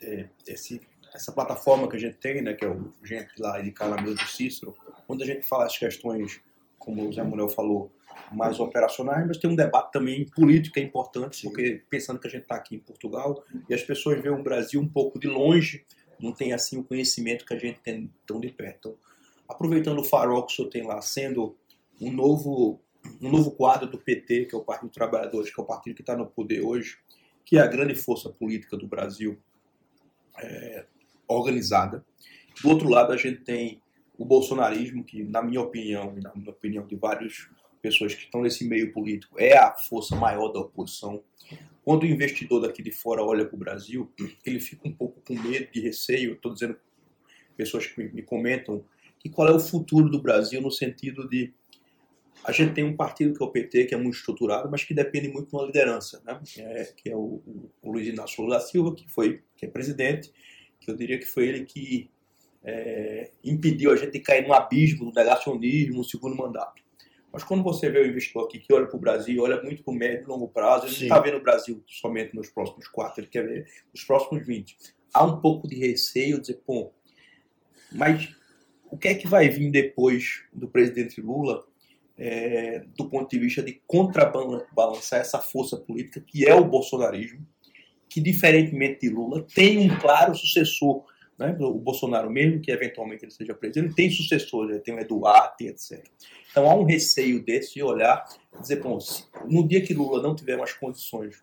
é, 0.00 0.28
esse, 0.46 0.80
essa 1.14 1.32
plataforma 1.32 1.88
que 1.88 1.96
a 1.96 2.00
gente 2.00 2.16
tem, 2.16 2.42
né, 2.42 2.54
que 2.54 2.64
é 2.64 2.68
o 2.68 2.92
gente 3.04 3.30
lá 3.38 3.60
de 3.60 3.70
Calameu 3.72 4.14
do 4.14 4.26
Cícero, 4.26 4.74
onde 5.08 5.22
a 5.22 5.26
gente 5.26 5.42
fala 5.42 5.66
as 5.66 5.76
questões, 5.76 6.40
como 6.78 7.06
o 7.06 7.12
Zé 7.12 7.22
Manuel 7.22 7.48
falou, 7.48 7.92
mais 8.32 8.60
operacionais, 8.60 9.26
mas 9.26 9.38
tem 9.38 9.50
um 9.50 9.56
debate 9.56 9.92
também 9.92 10.24
político 10.26 10.74
que 10.74 10.80
é 10.80 10.82
importante, 10.82 11.42
porque 11.42 11.82
pensando 11.88 12.18
que 12.18 12.26
a 12.26 12.30
gente 12.30 12.42
está 12.42 12.56
aqui 12.56 12.76
em 12.76 12.78
Portugal 12.78 13.44
e 13.68 13.74
as 13.74 13.82
pessoas 13.82 14.20
veem 14.20 14.34
o 14.34 14.42
Brasil 14.42 14.80
um 14.80 14.88
pouco 14.88 15.18
de 15.18 15.28
longe, 15.28 15.84
não 16.18 16.32
tem 16.32 16.52
assim 16.52 16.78
o 16.78 16.84
conhecimento 16.84 17.44
que 17.44 17.54
a 17.54 17.58
gente 17.58 17.80
tem 17.80 18.12
tão 18.26 18.40
de 18.40 18.48
perto. 18.48 18.78
Então, 18.78 18.96
aproveitando 19.48 19.98
o 19.98 20.04
farol 20.04 20.44
que 20.44 20.52
o 20.52 20.56
senhor 20.56 20.68
tem 20.68 20.86
lá, 20.86 21.00
sendo 21.02 21.56
um 22.00 22.12
novo, 22.12 22.80
um 23.20 23.30
novo 23.30 23.50
quadro 23.50 23.88
do 23.88 23.98
PT, 23.98 24.46
que 24.46 24.54
é 24.54 24.58
o 24.58 24.64
Partido 24.64 24.88
dos 24.88 24.94
Trabalhadores, 24.94 25.52
que 25.52 25.60
é 25.60 25.62
o 25.62 25.66
partido 25.66 25.94
que 25.94 26.02
está 26.02 26.16
no 26.16 26.26
poder 26.26 26.62
hoje, 26.62 26.98
que 27.44 27.56
é 27.56 27.60
a 27.60 27.66
grande 27.66 27.94
força 27.94 28.30
política 28.30 28.76
do 28.76 28.86
Brasil 28.86 29.38
é, 30.38 30.86
organizada. 31.26 32.04
Do 32.62 32.68
outro 32.68 32.88
lado, 32.88 33.12
a 33.12 33.16
gente 33.16 33.40
tem 33.40 33.82
o 34.18 34.24
bolsonarismo, 34.24 35.02
que, 35.02 35.22
na 35.22 35.42
minha 35.42 35.60
opinião, 35.60 36.14
e 36.16 36.20
na 36.20 36.30
opinião 36.50 36.86
de 36.86 36.94
vários 36.94 37.48
pessoas 37.80 38.14
que 38.14 38.24
estão 38.24 38.42
nesse 38.42 38.66
meio 38.66 38.92
político, 38.92 39.36
é 39.38 39.56
a 39.56 39.72
força 39.74 40.14
maior 40.14 40.48
da 40.48 40.60
oposição. 40.60 41.22
Quando 41.82 42.02
o 42.02 42.06
investidor 42.06 42.60
daqui 42.60 42.82
de 42.82 42.92
fora 42.92 43.22
olha 43.22 43.46
para 43.46 43.56
o 43.56 43.58
Brasil, 43.58 44.12
ele 44.44 44.60
fica 44.60 44.86
um 44.86 44.92
pouco 44.92 45.20
com 45.22 45.34
medo, 45.34 45.70
de 45.72 45.80
receio. 45.80 46.34
Estou 46.34 46.52
dizendo 46.52 46.76
pessoas 47.56 47.86
que 47.86 48.02
me 48.02 48.22
comentam 48.22 48.84
que 49.18 49.28
qual 49.28 49.48
é 49.48 49.52
o 49.52 49.60
futuro 49.60 50.10
do 50.10 50.20
Brasil 50.20 50.60
no 50.60 50.70
sentido 50.70 51.28
de 51.28 51.52
a 52.44 52.52
gente 52.52 52.72
tem 52.72 52.84
um 52.84 52.96
partido 52.96 53.36
que 53.36 53.42
é 53.42 53.46
o 53.46 53.50
PT, 53.50 53.84
que 53.86 53.94
é 53.94 53.98
muito 53.98 54.16
estruturado, 54.16 54.70
mas 54.70 54.82
que 54.84 54.94
depende 54.94 55.28
muito 55.28 55.50
de 55.50 55.56
uma 55.56 55.66
liderança, 55.66 56.22
né? 56.24 56.40
É, 56.58 56.84
que 56.96 57.10
é 57.10 57.16
o, 57.16 57.42
o, 57.82 57.92
Luiz 57.92 58.08
Inácio 58.08 58.42
Lula 58.42 58.60
Silva, 58.60 58.94
que 58.94 59.08
foi 59.10 59.42
que 59.56 59.66
é 59.66 59.68
presidente, 59.68 60.32
que 60.80 60.90
eu 60.90 60.96
diria 60.96 61.18
que 61.18 61.26
foi 61.26 61.48
ele 61.48 61.64
que 61.64 62.10
é, 62.64 63.30
impediu 63.44 63.92
a 63.92 63.96
gente 63.96 64.12
de 64.12 64.20
cair 64.20 64.46
no 64.46 64.54
abismo 64.54 65.06
do 65.06 65.12
negacionismo 65.12 65.98
no 65.98 66.04
segundo 66.04 66.36
mandato. 66.36 66.82
Mas 67.32 67.44
quando 67.44 67.62
você 67.62 67.88
vê 67.90 68.00
o 68.00 68.06
investidor 68.06 68.46
aqui 68.46 68.58
que 68.58 68.72
olha 68.72 68.86
para 68.86 68.96
o 68.96 69.00
Brasil, 69.00 69.42
olha 69.42 69.62
muito 69.62 69.84
para 69.84 69.92
o 69.92 69.96
médio 69.96 70.24
e 70.24 70.26
longo 70.26 70.48
prazo, 70.48 70.86
ele 70.86 70.94
Sim. 70.94 71.08
não 71.08 71.16
está 71.16 71.20
vendo 71.20 71.38
o 71.38 71.42
Brasil 71.42 71.82
somente 71.86 72.34
nos 72.34 72.48
próximos 72.48 72.88
quatro, 72.88 73.20
ele 73.20 73.28
quer 73.28 73.46
ver 73.46 73.66
nos 73.92 74.02
próximos 74.02 74.44
20. 74.44 74.76
Há 75.12 75.24
um 75.24 75.40
pouco 75.40 75.68
de 75.68 75.76
receio 75.76 76.36
de 76.36 76.42
dizer, 76.42 76.60
pô, 76.66 76.92
mas 77.92 78.34
o 78.90 78.96
que 78.96 79.08
é 79.08 79.14
que 79.14 79.28
vai 79.28 79.48
vir 79.48 79.70
depois 79.70 80.42
do 80.52 80.68
presidente 80.68 81.20
Lula 81.20 81.64
é, 82.20 82.84
do 82.96 83.08
ponto 83.08 83.30
de 83.30 83.38
vista 83.38 83.62
de 83.62 83.80
contrabalançar 83.86 85.20
essa 85.20 85.38
força 85.38 85.76
política 85.76 86.20
que 86.20 86.46
é 86.46 86.54
o 86.54 86.64
bolsonarismo, 86.64 87.44
que 88.08 88.20
diferentemente 88.20 89.00
de 89.00 89.08
Lula 89.08 89.46
tem 89.54 89.90
um 89.90 89.98
claro 89.98 90.34
sucessor 90.34 91.04
né? 91.40 91.56
O 91.58 91.78
Bolsonaro, 91.78 92.30
mesmo 92.30 92.60
que 92.60 92.70
eventualmente 92.70 93.24
ele 93.24 93.32
seja 93.32 93.54
preso, 93.54 93.78
ele 93.78 93.94
tem 93.94 94.10
sucessores, 94.10 94.72
ele 94.72 94.84
tem 94.84 94.94
o 94.94 95.00
Eduardo, 95.00 95.54
etc. 95.60 96.06
Então 96.50 96.70
há 96.70 96.74
um 96.74 96.84
receio 96.84 97.42
desse 97.42 97.72
de 97.72 97.82
olhar 97.82 98.22
dizer, 98.60 98.82
bom, 98.82 98.98
no 99.48 99.66
dia 99.66 99.80
que 99.80 99.94
Lula 99.94 100.22
não 100.22 100.36
tiver 100.36 100.58
mais 100.58 100.74
condições, 100.74 101.42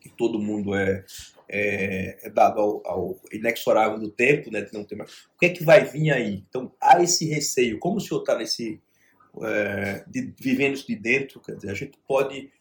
que 0.00 0.08
todo 0.08 0.38
mundo 0.38 0.74
é, 0.74 1.04
é, 1.46 2.26
é 2.26 2.30
dado 2.30 2.58
ao, 2.58 2.86
ao, 2.86 3.20
inexorável 3.30 3.98
do 3.98 4.10
tempo, 4.10 4.50
né, 4.50 4.62
de 4.62 4.72
não 4.72 4.84
ter 4.84 4.96
mais, 4.96 5.10
o 5.10 5.38
que 5.38 5.46
é 5.46 5.50
que 5.50 5.62
vai 5.62 5.84
vir 5.84 6.10
aí? 6.10 6.42
Então 6.48 6.72
há 6.80 7.02
esse 7.02 7.28
receio. 7.28 7.78
Como 7.78 7.98
o 7.98 8.00
senhor 8.00 8.20
está 8.20 8.38
nesse. 8.38 8.80
É, 9.42 10.04
de, 10.06 10.32
vivendo 10.38 10.76
de 10.76 10.94
dentro, 10.94 11.40
quer 11.40 11.56
dizer, 11.56 11.70
a 11.70 11.74
gente 11.74 11.98
pode, 12.06 12.52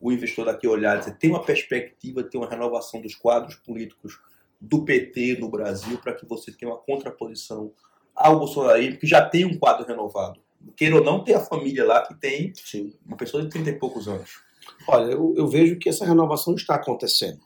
o 0.00 0.10
investidor 0.10 0.46
daqui 0.46 0.66
olhar 0.66 0.96
e 0.96 1.00
dizer, 1.00 1.18
tem 1.18 1.30
uma 1.30 1.44
perspectiva, 1.44 2.22
tem 2.22 2.40
uma 2.40 2.48
renovação 2.48 3.00
dos 3.00 3.14
quadros 3.14 3.56
políticos 3.56 4.18
do 4.60 4.84
PT 4.84 5.38
no 5.40 5.48
Brasil 5.48 5.98
para 5.98 6.14
que 6.14 6.24
você 6.24 6.52
tenha 6.52 6.70
uma 6.70 6.78
contraposição 6.78 7.72
ao 8.14 8.38
bolsonarismo, 8.38 8.98
que 8.98 9.06
já 9.06 9.26
tem 9.28 9.44
um 9.44 9.58
quadro 9.58 9.86
renovado. 9.86 10.40
Queira 10.76 10.96
ou 10.96 11.04
não, 11.04 11.24
tem 11.24 11.34
a 11.34 11.40
família 11.40 11.84
lá 11.84 12.06
que 12.06 12.14
tem 12.14 12.52
Sim. 12.54 12.92
uma 13.04 13.16
pessoa 13.16 13.42
de 13.42 13.48
30 13.50 13.70
e 13.70 13.78
poucos 13.78 14.06
anos. 14.06 14.40
Olha, 14.86 15.12
eu, 15.12 15.34
eu, 15.36 15.48
vejo 15.48 15.76
que 15.76 15.88
essa 15.88 16.04
renovação 16.04 16.54
está 16.54 16.76
acontecendo. 16.76 17.40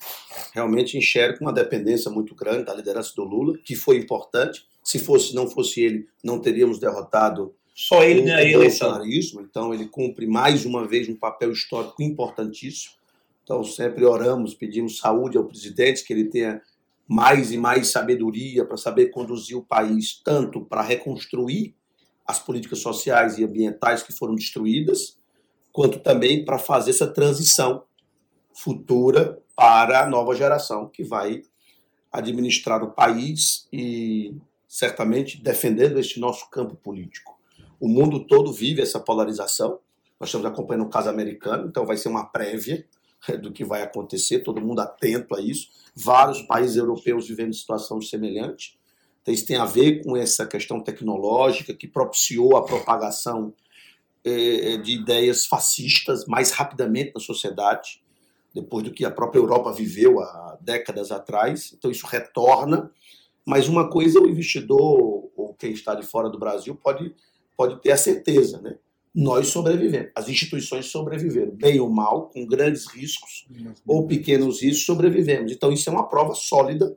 Realmente 0.52 0.98
enxergo 0.98 1.38
uma 1.40 1.52
dependência 1.52 2.10
muito 2.10 2.34
grande 2.34 2.64
da 2.64 2.74
liderança 2.74 3.12
do 3.16 3.24
Lula, 3.24 3.56
que 3.64 3.74
foi 3.74 3.96
importante. 3.96 4.66
Se 4.82 4.98
fosse 4.98 5.34
não 5.34 5.48
fosse 5.48 5.82
ele, 5.82 6.06
não 6.22 6.38
teríamos 6.38 6.78
derrotado 6.78 7.54
só 7.76 8.02
ele 8.02 8.22
na 8.22 8.42
eleição. 8.42 9.04
Então 9.04 9.74
ele 9.74 9.84
cumpre 9.84 10.26
mais 10.26 10.64
uma 10.64 10.88
vez 10.88 11.10
um 11.10 11.14
papel 11.14 11.52
histórico 11.52 12.02
importantíssimo. 12.02 12.94
Então 13.44 13.62
sempre 13.62 14.02
oramos, 14.02 14.54
pedimos 14.54 14.96
saúde 14.96 15.36
ao 15.36 15.44
presidente, 15.44 16.02
que 16.02 16.10
ele 16.10 16.24
tenha 16.24 16.62
mais 17.06 17.52
e 17.52 17.58
mais 17.58 17.88
sabedoria 17.88 18.64
para 18.64 18.78
saber 18.78 19.10
conduzir 19.10 19.58
o 19.58 19.62
país 19.62 20.18
tanto 20.24 20.64
para 20.64 20.80
reconstruir 20.80 21.74
as 22.26 22.38
políticas 22.38 22.78
sociais 22.78 23.36
e 23.36 23.44
ambientais 23.44 24.02
que 24.02 24.12
foram 24.12 24.34
destruídas, 24.34 25.18
quanto 25.70 26.00
também 26.00 26.46
para 26.46 26.58
fazer 26.58 26.90
essa 26.90 27.06
transição 27.06 27.84
futura 28.54 29.38
para 29.54 30.02
a 30.02 30.08
nova 30.08 30.34
geração 30.34 30.88
que 30.88 31.04
vai 31.04 31.42
administrar 32.10 32.82
o 32.82 32.92
país 32.92 33.68
e 33.70 34.34
certamente 34.66 35.40
defendendo 35.40 35.98
este 35.98 36.18
nosso 36.18 36.48
campo 36.48 36.74
político. 36.74 37.35
O 37.78 37.88
mundo 37.88 38.26
todo 38.26 38.52
vive 38.52 38.82
essa 38.82 39.00
polarização. 39.00 39.78
Nós 40.18 40.28
estamos 40.28 40.46
acompanhando 40.46 40.86
o 40.86 40.90
caso 40.90 41.08
americano, 41.08 41.68
então 41.68 41.84
vai 41.84 41.96
ser 41.96 42.08
uma 42.08 42.24
prévia 42.24 42.86
do 43.40 43.52
que 43.52 43.64
vai 43.64 43.82
acontecer, 43.82 44.40
todo 44.40 44.60
mundo 44.60 44.80
atento 44.80 45.34
a 45.34 45.40
isso 45.40 45.68
vários 45.96 46.42
países 46.42 46.76
europeus 46.76 47.26
vivendo 47.26 47.54
situação 47.54 48.02
semelhante. 48.02 48.78
Então, 49.22 49.32
isso 49.32 49.46
tem 49.46 49.56
a 49.56 49.64
ver 49.64 50.04
com 50.04 50.14
essa 50.14 50.46
questão 50.46 50.78
tecnológica 50.80 51.72
que 51.72 51.88
propiciou 51.88 52.56
a 52.56 52.64
propagação 52.64 53.54
eh, 54.22 54.76
de 54.76 54.92
ideias 54.92 55.46
fascistas 55.46 56.26
mais 56.26 56.50
rapidamente 56.50 57.12
na 57.14 57.20
sociedade, 57.20 58.02
depois 58.54 58.84
do 58.84 58.92
que 58.92 59.04
a 59.04 59.10
própria 59.10 59.40
Europa 59.40 59.72
viveu 59.72 60.20
há 60.20 60.58
décadas 60.60 61.10
atrás. 61.10 61.72
Então, 61.76 61.90
isso 61.90 62.06
retorna. 62.06 62.90
Mas 63.44 63.68
uma 63.68 63.88
coisa 63.88 64.20
o 64.20 64.28
investidor 64.28 65.30
ou 65.36 65.54
quem 65.54 65.72
está 65.72 65.94
de 65.94 66.04
fora 66.04 66.28
do 66.28 66.38
Brasil 66.38 66.74
pode, 66.74 67.14
pode 67.56 67.80
ter 67.80 67.92
a 67.92 67.96
certeza, 67.96 68.60
né? 68.60 68.76
Nós 69.14 69.48
sobrevivemos, 69.48 70.10
as 70.14 70.28
instituições 70.28 70.86
sobreviveram, 70.86 71.52
bem 71.52 71.80
ou 71.80 71.88
mal, 71.88 72.28
com 72.28 72.46
grandes 72.46 72.86
riscos 72.86 73.46
ou 73.86 74.06
pequenos 74.06 74.60
riscos, 74.60 74.84
sobrevivemos. 74.84 75.50
Então, 75.50 75.72
isso 75.72 75.88
é 75.88 75.92
uma 75.92 76.06
prova 76.06 76.34
sólida 76.34 76.94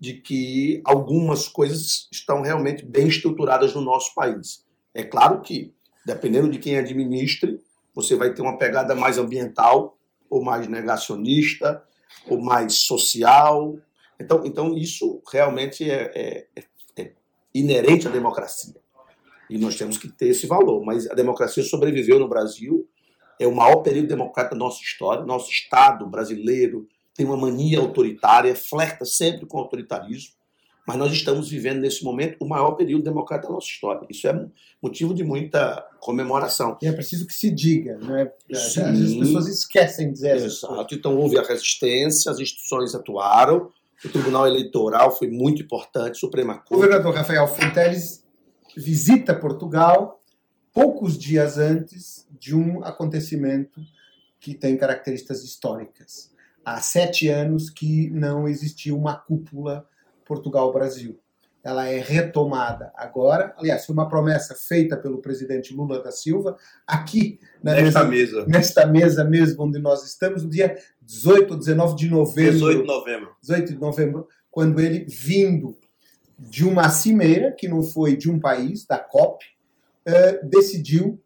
de 0.00 0.14
que 0.14 0.80
algumas 0.84 1.46
coisas 1.46 2.08
estão 2.10 2.40
realmente 2.40 2.86
bem 2.86 3.08
estruturadas 3.08 3.74
no 3.74 3.82
nosso 3.82 4.14
país. 4.14 4.64
É 4.94 5.02
claro 5.02 5.42
que, 5.42 5.74
dependendo 6.06 6.48
de 6.48 6.58
quem 6.58 6.78
administre, 6.78 7.60
você 7.94 8.16
vai 8.16 8.32
ter 8.32 8.40
uma 8.40 8.56
pegada 8.56 8.94
mais 8.94 9.18
ambiental, 9.18 9.98
ou 10.30 10.42
mais 10.42 10.68
negacionista, 10.68 11.82
ou 12.28 12.40
mais 12.40 12.74
social. 12.74 13.76
Então, 14.20 14.42
então 14.44 14.76
isso 14.76 15.22
realmente 15.30 15.88
é, 15.90 16.46
é, 16.56 16.62
é 16.96 17.12
inerente 17.54 18.06
à 18.06 18.10
democracia. 18.10 18.74
E 19.50 19.58
nós 19.58 19.76
temos 19.76 19.96
que 19.96 20.08
ter 20.08 20.28
esse 20.28 20.46
valor. 20.46 20.84
Mas 20.84 21.08
a 21.10 21.14
democracia 21.14 21.62
sobreviveu 21.62 22.18
no 22.18 22.28
Brasil, 22.28 22.88
é 23.40 23.46
o 23.46 23.54
maior 23.54 23.76
período 23.76 24.08
democrático 24.08 24.54
da 24.54 24.58
nossa 24.58 24.82
história. 24.82 25.24
Nosso 25.24 25.50
Estado 25.50 26.06
brasileiro 26.06 26.86
tem 27.14 27.26
uma 27.26 27.36
mania 27.36 27.78
autoritária, 27.78 28.54
flerta 28.54 29.04
sempre 29.04 29.46
com 29.46 29.58
o 29.58 29.60
autoritarismo. 29.60 30.38
Mas 30.86 30.96
nós 30.96 31.12
estamos 31.12 31.50
vivendo 31.50 31.80
nesse 31.80 32.02
momento 32.02 32.36
o 32.40 32.48
maior 32.48 32.70
período 32.72 33.04
democrático 33.04 33.48
da 33.48 33.56
nossa 33.56 33.66
história. 33.66 34.06
Isso 34.08 34.26
é 34.26 34.46
motivo 34.82 35.12
de 35.12 35.22
muita 35.22 35.86
comemoração. 36.00 36.78
E 36.80 36.86
é 36.86 36.92
preciso 36.92 37.26
que 37.26 37.34
se 37.34 37.50
diga, 37.50 37.98
não 37.98 38.16
é? 38.16 38.32
Sim. 38.54 38.80
As 38.82 39.14
pessoas 39.14 39.48
esquecem 39.48 40.06
de 40.06 40.14
dizer. 40.14 40.36
Exato. 40.36 40.94
Então 40.94 41.14
houve 41.18 41.38
a 41.38 41.42
resistência, 41.42 42.32
as 42.32 42.38
instituições 42.38 42.94
atuaram, 42.94 43.70
o 44.02 44.08
Tribunal 44.08 44.46
Eleitoral 44.46 45.14
foi 45.14 45.28
muito 45.28 45.60
importante, 45.60 46.18
Suprema 46.18 46.54
Corte. 46.54 46.72
O 46.72 46.76
governador 46.76 47.14
Rafael 47.14 47.46
Fonteles 47.46 48.24
visita 48.76 49.34
Portugal 49.34 50.22
poucos 50.72 51.18
dias 51.18 51.58
antes 51.58 52.26
de 52.38 52.54
um 52.54 52.84
acontecimento 52.84 53.80
que 54.40 54.54
tem 54.54 54.76
características 54.76 55.42
históricas. 55.42 56.32
Há 56.64 56.80
sete 56.80 57.28
anos 57.28 57.70
que 57.70 58.10
não 58.10 58.46
existia 58.46 58.94
uma 58.94 59.16
cúpula 59.16 59.86
Portugal-Brasil. 60.24 61.18
Ela 61.64 61.88
é 61.88 61.98
retomada 61.98 62.92
agora. 62.94 63.54
Aliás, 63.58 63.84
foi 63.84 63.92
uma 63.92 64.08
promessa 64.08 64.54
feita 64.54 64.96
pelo 64.96 65.18
presidente 65.18 65.74
Lula 65.74 66.02
da 66.02 66.12
Silva, 66.12 66.56
aqui 66.86 67.40
nesta 67.62 68.04
mesa, 68.04 68.36
mesa. 68.36 68.46
Nesta 68.46 68.86
mesa 68.86 69.24
mesmo 69.24 69.64
onde 69.64 69.78
nós 69.78 70.04
estamos, 70.04 70.44
no 70.44 70.50
dia 70.50 70.78
18 71.02 71.50
ou 71.50 71.58
19 71.58 71.96
de 71.96 72.08
novembro. 72.08 72.52
18 72.52 72.80
de 72.80 72.86
novembro. 72.86 73.36
18 73.42 73.72
de 73.72 73.80
novembro, 73.80 74.28
quando 74.50 74.80
ele, 74.80 75.04
vindo 75.04 75.76
de 76.38 76.64
uma 76.64 76.88
cimeira, 76.88 77.52
que 77.52 77.66
não 77.66 77.82
foi 77.82 78.16
de 78.16 78.30
um 78.30 78.38
país, 78.38 78.86
da 78.86 78.98
COP, 78.98 79.44
uh, 80.06 80.48
decidiu 80.48 81.20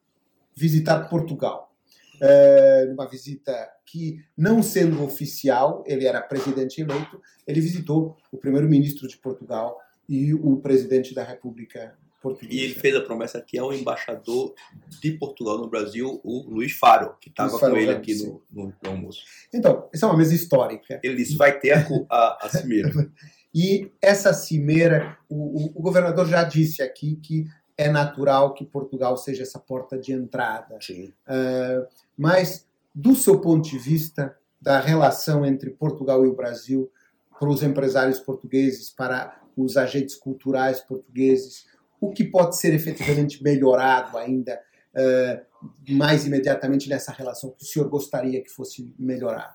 visitar 0.54 1.08
Portugal. 1.08 1.72
Uh, 2.20 2.92
uma 2.92 3.08
visita 3.08 3.52
que, 3.84 4.24
não 4.36 4.62
sendo 4.62 5.02
oficial, 5.02 5.84
ele 5.86 6.06
era 6.06 6.20
presidente 6.22 6.80
eleito, 6.80 7.20
ele 7.46 7.60
visitou 7.60 8.16
o 8.30 8.38
primeiro-ministro 8.38 9.08
de 9.08 9.18
Portugal 9.18 9.78
e 10.08 10.32
o 10.32 10.56
presidente 10.56 11.14
da 11.14 11.24
República 11.24 11.94
Portuguesa. 12.22 12.54
E 12.54 12.64
ele 12.64 12.74
fez 12.74 12.94
a 12.94 13.00
promessa 13.00 13.38
aqui 13.38 13.58
ao 13.58 13.74
embaixador 13.74 14.54
de 15.00 15.12
Portugal 15.12 15.58
no 15.58 15.68
Brasil, 15.68 16.20
o 16.22 16.48
Luiz 16.48 16.72
Faro, 16.72 17.16
que 17.20 17.28
estava 17.28 17.58
com 17.58 17.76
ele 17.76 17.90
aqui 17.90 18.14
no, 18.14 18.42
no, 18.50 18.74
no, 18.82 18.90
almoço. 18.90 19.24
Então, 19.52 19.88
essa 19.92 20.06
é 20.06 20.08
uma 20.08 20.16
mesa 20.16 20.34
histórica. 20.34 21.00
Ele 21.02 21.16
disse, 21.16 21.36
vai 21.36 21.58
ter 21.58 21.72
a, 21.72 21.84
a, 22.08 22.46
a 22.46 22.48
cimeira. 22.48 22.90
E 23.54 23.90
essa 24.00 24.32
cimeira, 24.32 25.16
o, 25.28 25.78
o, 25.78 25.82
governador 25.82 26.26
já 26.26 26.42
disse 26.42 26.82
aqui 26.82 27.16
que 27.16 27.46
é 27.76 27.90
natural 27.90 28.54
que 28.54 28.64
Portugal 28.64 29.16
seja 29.16 29.42
essa 29.42 29.58
porta 29.58 29.98
de 29.98 30.12
entrada. 30.12 30.78
Uh, 30.78 31.86
mas, 32.16 32.66
do 32.94 33.14
seu 33.14 33.40
ponto 33.40 33.68
de 33.68 33.78
vista, 33.78 34.34
da 34.60 34.80
relação 34.80 35.44
entre 35.44 35.70
Portugal 35.70 36.24
e 36.24 36.28
o 36.28 36.34
Brasil, 36.34 36.90
para 37.38 37.48
os 37.48 37.62
empresários 37.62 38.20
portugueses, 38.20 38.88
para 38.88 39.38
os 39.56 39.76
agentes 39.76 40.14
culturais 40.14 40.80
portugueses, 40.80 41.66
o 42.00 42.10
que 42.10 42.24
pode 42.24 42.56
ser 42.56 42.72
efetivamente 42.72 43.42
melhorado 43.42 44.16
ainda 44.16 44.60
uh, 44.94 45.92
mais 45.92 46.24
imediatamente 46.26 46.88
nessa 46.88 47.12
relação 47.12 47.50
que 47.50 47.64
o 47.64 47.66
senhor 47.66 47.88
gostaria 47.88 48.42
que 48.42 48.48
fosse 48.48 48.94
melhorado? 48.98 49.54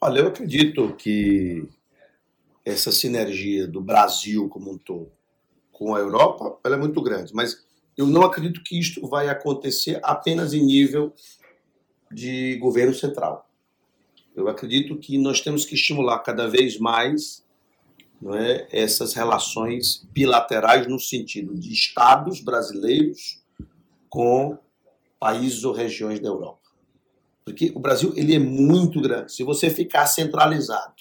Olha, 0.00 0.20
eu 0.20 0.28
acredito 0.28 0.94
que 0.96 1.68
essa 2.70 2.92
sinergia 2.92 3.66
do 3.66 3.80
Brasil 3.80 4.48
como 4.48 4.72
um 4.72 4.78
todo 4.78 5.10
com 5.72 5.94
a 5.94 5.98
Europa, 5.98 6.58
ela 6.62 6.76
é 6.76 6.78
muito 6.78 7.00
grande, 7.00 7.32
mas 7.34 7.64
eu 7.96 8.06
não 8.06 8.22
acredito 8.22 8.62
que 8.62 8.78
isto 8.78 9.06
vai 9.08 9.28
acontecer 9.28 9.98
apenas 10.02 10.52
em 10.52 10.62
nível 10.62 11.12
de 12.12 12.56
governo 12.56 12.94
central. 12.94 13.48
Eu 14.36 14.48
acredito 14.48 14.98
que 14.98 15.16
nós 15.16 15.40
temos 15.40 15.64
que 15.64 15.74
estimular 15.74 16.18
cada 16.20 16.48
vez 16.48 16.78
mais 16.78 17.44
não 18.20 18.34
é, 18.34 18.68
essas 18.70 19.14
relações 19.14 20.06
bilaterais 20.12 20.86
no 20.86 21.00
sentido 21.00 21.54
de 21.54 21.72
estados 21.72 22.40
brasileiros 22.40 23.42
com 24.08 24.58
países 25.18 25.64
ou 25.64 25.72
regiões 25.72 26.20
da 26.20 26.28
Europa. 26.28 26.60
Porque 27.42 27.72
o 27.74 27.80
Brasil 27.80 28.12
ele 28.16 28.34
é 28.34 28.38
muito 28.38 29.00
grande. 29.00 29.32
Se 29.32 29.42
você 29.42 29.70
ficar 29.70 30.06
centralizado 30.06 31.00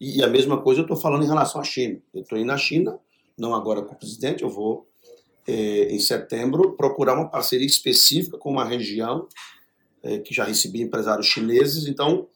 e 0.00 0.22
a 0.22 0.28
mesma 0.28 0.60
coisa 0.60 0.80
eu 0.80 0.84
estou 0.84 0.96
falando 0.96 1.24
em 1.24 1.28
relação 1.28 1.60
à 1.60 1.64
China. 1.64 1.98
Eu 2.12 2.22
estou 2.22 2.38
indo 2.38 2.52
à 2.52 2.56
China, 2.56 2.98
não 3.36 3.54
agora 3.54 3.82
com 3.82 3.94
o 3.94 3.98
presidente, 3.98 4.42
eu 4.42 4.50
vou, 4.50 4.86
é, 5.46 5.92
em 5.92 5.98
setembro, 5.98 6.76
procurar 6.76 7.14
uma 7.14 7.28
parceria 7.28 7.66
específica 7.66 8.36
com 8.36 8.50
uma 8.50 8.64
região 8.64 9.26
é, 10.02 10.18
que 10.18 10.34
já 10.34 10.44
recebi 10.44 10.82
empresários 10.82 11.26
chineses. 11.26 11.86
Então, 11.86 12.28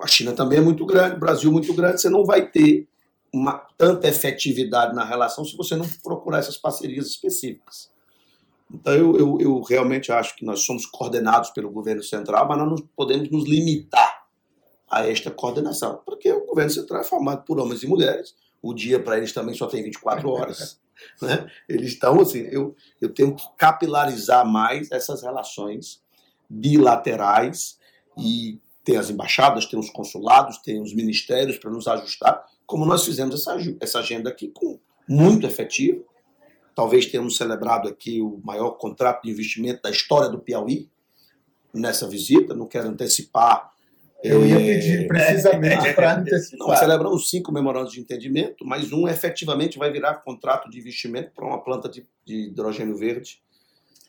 a 0.00 0.06
China 0.06 0.32
também 0.32 0.58
é 0.58 0.62
muito 0.62 0.84
grande, 0.84 1.16
o 1.16 1.20
Brasil 1.20 1.52
muito 1.52 1.72
grande, 1.72 2.00
você 2.00 2.10
não 2.10 2.24
vai 2.24 2.50
ter 2.50 2.88
uma, 3.32 3.66
tanta 3.76 4.08
efetividade 4.08 4.94
na 4.94 5.04
relação 5.04 5.44
se 5.44 5.56
você 5.56 5.76
não 5.76 5.88
procurar 6.02 6.38
essas 6.38 6.56
parcerias 6.56 7.06
específicas. 7.06 7.90
Então, 8.72 8.92
eu, 8.92 9.16
eu, 9.16 9.38
eu 9.40 9.60
realmente 9.62 10.10
acho 10.10 10.34
que 10.34 10.44
nós 10.44 10.60
somos 10.60 10.86
coordenados 10.86 11.50
pelo 11.50 11.70
governo 11.70 12.02
central, 12.02 12.48
mas 12.48 12.58
nós 12.58 12.68
não 12.68 12.88
podemos 12.96 13.30
nos 13.30 13.44
limitar 13.44 14.13
a 14.94 15.08
esta 15.08 15.30
coordenação, 15.30 16.00
porque 16.04 16.30
o 16.32 16.46
governo 16.46 16.70
central 16.70 17.00
é 17.00 17.04
formado 17.04 17.44
por 17.44 17.58
homens 17.58 17.82
e 17.82 17.86
mulheres, 17.86 18.34
o 18.62 18.72
dia 18.72 19.02
para 19.02 19.16
eles 19.16 19.32
também 19.32 19.54
só 19.54 19.66
tem 19.66 19.82
24 19.82 20.28
horas. 20.30 20.82
Né? 21.20 21.50
Eles 21.68 21.90
estão 21.90 22.20
assim, 22.20 22.46
eu, 22.52 22.74
eu 23.00 23.12
tenho 23.12 23.34
que 23.34 23.44
capilarizar 23.58 24.46
mais 24.46 24.92
essas 24.92 25.22
relações 25.22 26.00
bilaterais 26.48 27.76
e 28.16 28.60
tem 28.84 28.96
as 28.96 29.10
embaixadas, 29.10 29.66
tem 29.66 29.78
os 29.78 29.90
consulados, 29.90 30.58
tem 30.58 30.80
os 30.80 30.94
ministérios 30.94 31.58
para 31.58 31.70
nos 31.70 31.88
ajustar, 31.88 32.46
como 32.64 32.86
nós 32.86 33.04
fizemos 33.04 33.34
essa, 33.34 33.56
essa 33.80 33.98
agenda 33.98 34.30
aqui 34.30 34.48
com 34.48 34.78
muito 35.06 35.44
efetivo. 35.46 36.06
Talvez 36.76 37.06
tenhamos 37.06 37.36
celebrado 37.36 37.88
aqui 37.88 38.22
o 38.22 38.40
maior 38.44 38.70
contrato 38.78 39.24
de 39.24 39.30
investimento 39.30 39.82
da 39.82 39.90
história 39.90 40.28
do 40.28 40.38
Piauí 40.38 40.88
nessa 41.74 42.06
visita, 42.08 42.54
não 42.54 42.68
quero 42.68 42.88
antecipar 42.88 43.73
eu 44.24 44.46
ia 44.46 44.56
pedir 44.56 45.06
precisamente 45.06 45.92
para 45.92 46.16
antecipar. 46.18 46.68
Nós 46.68 46.78
celebramos 46.78 47.28
cinco 47.28 47.52
memorandos 47.52 47.92
de 47.92 48.00
entendimento, 48.00 48.64
mas 48.64 48.90
um 48.90 49.06
efetivamente 49.06 49.78
vai 49.78 49.92
virar 49.92 50.14
contrato 50.14 50.70
de 50.70 50.78
investimento 50.78 51.30
para 51.34 51.46
uma 51.46 51.62
planta 51.62 51.90
de, 51.90 52.06
de 52.24 52.46
hidrogênio 52.48 52.96
verde. 52.96 53.42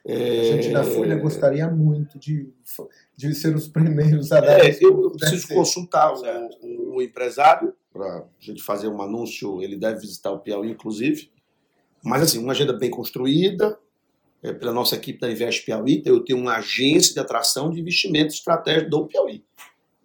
A 0.08 0.54
gente 0.54 0.70
da 0.70 0.84
Folha 0.84 1.18
gostaria 1.18 1.68
muito 1.68 2.18
de, 2.18 2.54
de 3.18 3.34
ser 3.34 3.56
os 3.56 3.68
primeiros 3.68 4.32
a 4.32 4.40
dar. 4.40 4.64
É, 4.64 4.78
eu, 4.80 5.04
eu 5.04 5.12
preciso 5.12 5.48
consultar 5.50 6.14
o, 6.14 6.96
o, 6.96 7.02
empresário 7.02 7.74
para 7.92 8.20
a 8.20 8.24
gente 8.40 8.62
fazer 8.62 8.88
um 8.88 9.02
anúncio. 9.02 9.62
Ele 9.62 9.76
deve 9.76 10.00
visitar 10.00 10.32
o 10.32 10.40
Piauí, 10.40 10.70
inclusive. 10.70 11.30
Mas, 12.04 12.22
assim, 12.22 12.38
uma 12.38 12.54
agenda 12.54 12.72
bem 12.72 12.92
construída 12.92 13.80
é, 14.44 14.54
pela 14.54 14.72
nossa 14.72 14.96
equipe 14.96 15.20
da 15.20 15.30
Invest 15.30 15.66
Piauí. 15.66 16.04
Eu 16.06 16.24
tenho 16.24 16.38
uma 16.38 16.58
agência 16.58 17.12
de 17.12 17.20
atração 17.20 17.72
de 17.72 17.82
investimento 17.82 18.32
estratégico 18.32 18.92
do 18.92 19.08
Piauí 19.08 19.44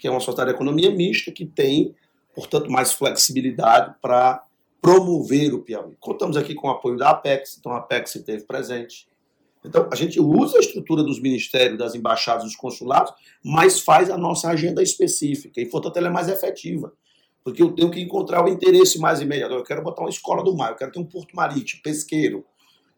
que 0.01 0.09
é 0.09 0.11
uma 0.11 0.21
sociedade 0.21 0.51
de 0.51 0.57
economia 0.57 0.91
mista 0.91 1.31
que 1.31 1.45
tem, 1.45 1.95
portanto, 2.35 2.71
mais 2.71 2.93
flexibilidade 2.93 3.95
para 4.01 4.43
promover 4.81 5.53
o 5.53 5.61
Piauí. 5.61 5.95
Contamos 6.01 6.37
aqui 6.37 6.55
com 6.55 6.69
o 6.69 6.71
apoio 6.71 6.97
da 6.97 7.11
Apex, 7.11 7.59
então 7.59 7.73
a 7.73 7.79
Apex 7.79 8.15
esteve 8.15 8.45
presente. 8.45 9.07
Então, 9.63 9.87
a 9.93 9.95
gente 9.95 10.19
usa 10.19 10.57
a 10.57 10.61
estrutura 10.61 11.03
dos 11.03 11.21
ministérios, 11.21 11.79
das 11.79 11.95
embaixadas, 11.95 12.45
dos 12.45 12.57
consulados, 12.57 13.13
mas 13.45 13.81
faz 13.81 14.09
a 14.09 14.17
nossa 14.17 14.49
agenda 14.49 14.83
específica 14.83 15.61
e, 15.61 15.67
portanto, 15.67 15.99
ela 15.99 16.09
é 16.09 16.11
mais 16.11 16.29
efetiva. 16.29 16.93
Porque 17.45 17.63
eu 17.63 17.73
tenho 17.73 17.91
que 17.91 18.01
encontrar 18.01 18.43
o 18.43 18.49
interesse 18.49 18.99
mais 18.99 19.21
imediato. 19.21 19.55
Eu 19.55 19.63
quero 19.63 19.83
botar 19.83 20.03
uma 20.03 20.11
escola 20.11 20.43
do 20.43 20.57
mar, 20.57 20.71
eu 20.71 20.77
quero 20.77 20.93
ter 20.93 20.99
um 20.99 21.05
porto 21.05 21.37
marítimo, 21.37 21.83
pesqueiro, 21.83 22.45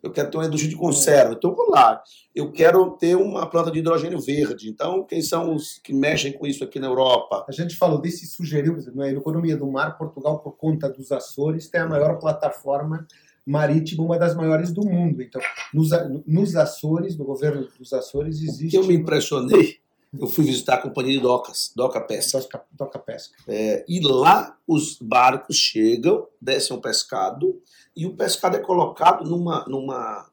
eu 0.03 0.11
quero 0.11 0.31
ter 0.31 0.37
uma 0.37 0.47
indústria 0.47 0.71
de 0.71 0.77
conserva, 0.77 1.35
então 1.35 1.55
vou 1.55 1.71
lá. 1.71 2.03
Eu 2.35 2.51
quero 2.51 2.91
ter 2.93 3.17
uma 3.17 3.47
planta 3.49 3.71
de 3.71 3.79
hidrogênio 3.79 4.21
verde. 4.21 4.69
Então, 4.69 5.05
quem 5.05 5.23
são 5.23 5.55
os 5.55 5.79
que 5.79 5.93
mexem 5.93 6.33
com 6.33 6.47
isso 6.47 6.65
aqui 6.65 6.81
na 6.81 6.89
Europa? 6.89 7.45
A 7.49 7.53
gente 7.53 7.77
falou 7.77 8.01
disso 8.01 8.25
e 8.25 8.27
sugeriu, 8.27 8.77
na 8.95 9.09
economia 9.11 9.57
do 9.57 9.71
mar, 9.71 9.97
Portugal, 9.97 10.41
por 10.41 10.57
conta 10.57 10.89
dos 10.89 11.13
Açores, 11.13 11.69
tem 11.69 11.81
a 11.81 11.89
maior 11.89 12.19
plataforma 12.19 13.07
marítima, 13.47 14.05
uma 14.05 14.19
das 14.19 14.35
maiores 14.35 14.73
do 14.73 14.85
mundo. 14.85 15.23
Então, 15.23 15.41
nos, 15.73 15.91
nos 16.27 16.57
Açores, 16.57 17.17
no 17.17 17.25
governo 17.25 17.69
dos 17.79 17.93
Açores, 17.93 18.41
existe. 18.43 18.77
Eu 18.77 18.87
me 18.87 18.95
impressionei. 18.95 19.82
Eu 20.19 20.29
fui 20.29 20.45
visitar 20.45 20.75
a 20.75 20.83
companhia 20.83 21.15
de 21.15 21.21
docas, 21.21 21.73
Doca 21.75 22.01
Pesca. 22.01 22.39
Doca, 22.39 22.65
Doca 22.73 22.99
Pesca. 22.99 23.35
É, 23.49 23.85
e 23.89 24.01
lá 24.01 24.57
os 24.67 24.99
barcos 25.01 25.57
chegam, 25.57 26.27
descem 26.41 26.77
o 26.77 26.81
pescado, 26.81 27.61
e 27.97 28.07
o 28.07 28.15
pescado 28.15 28.57
é 28.57 28.61
colocado 28.61 29.25
numa, 29.25 29.65
numa, 29.67 30.31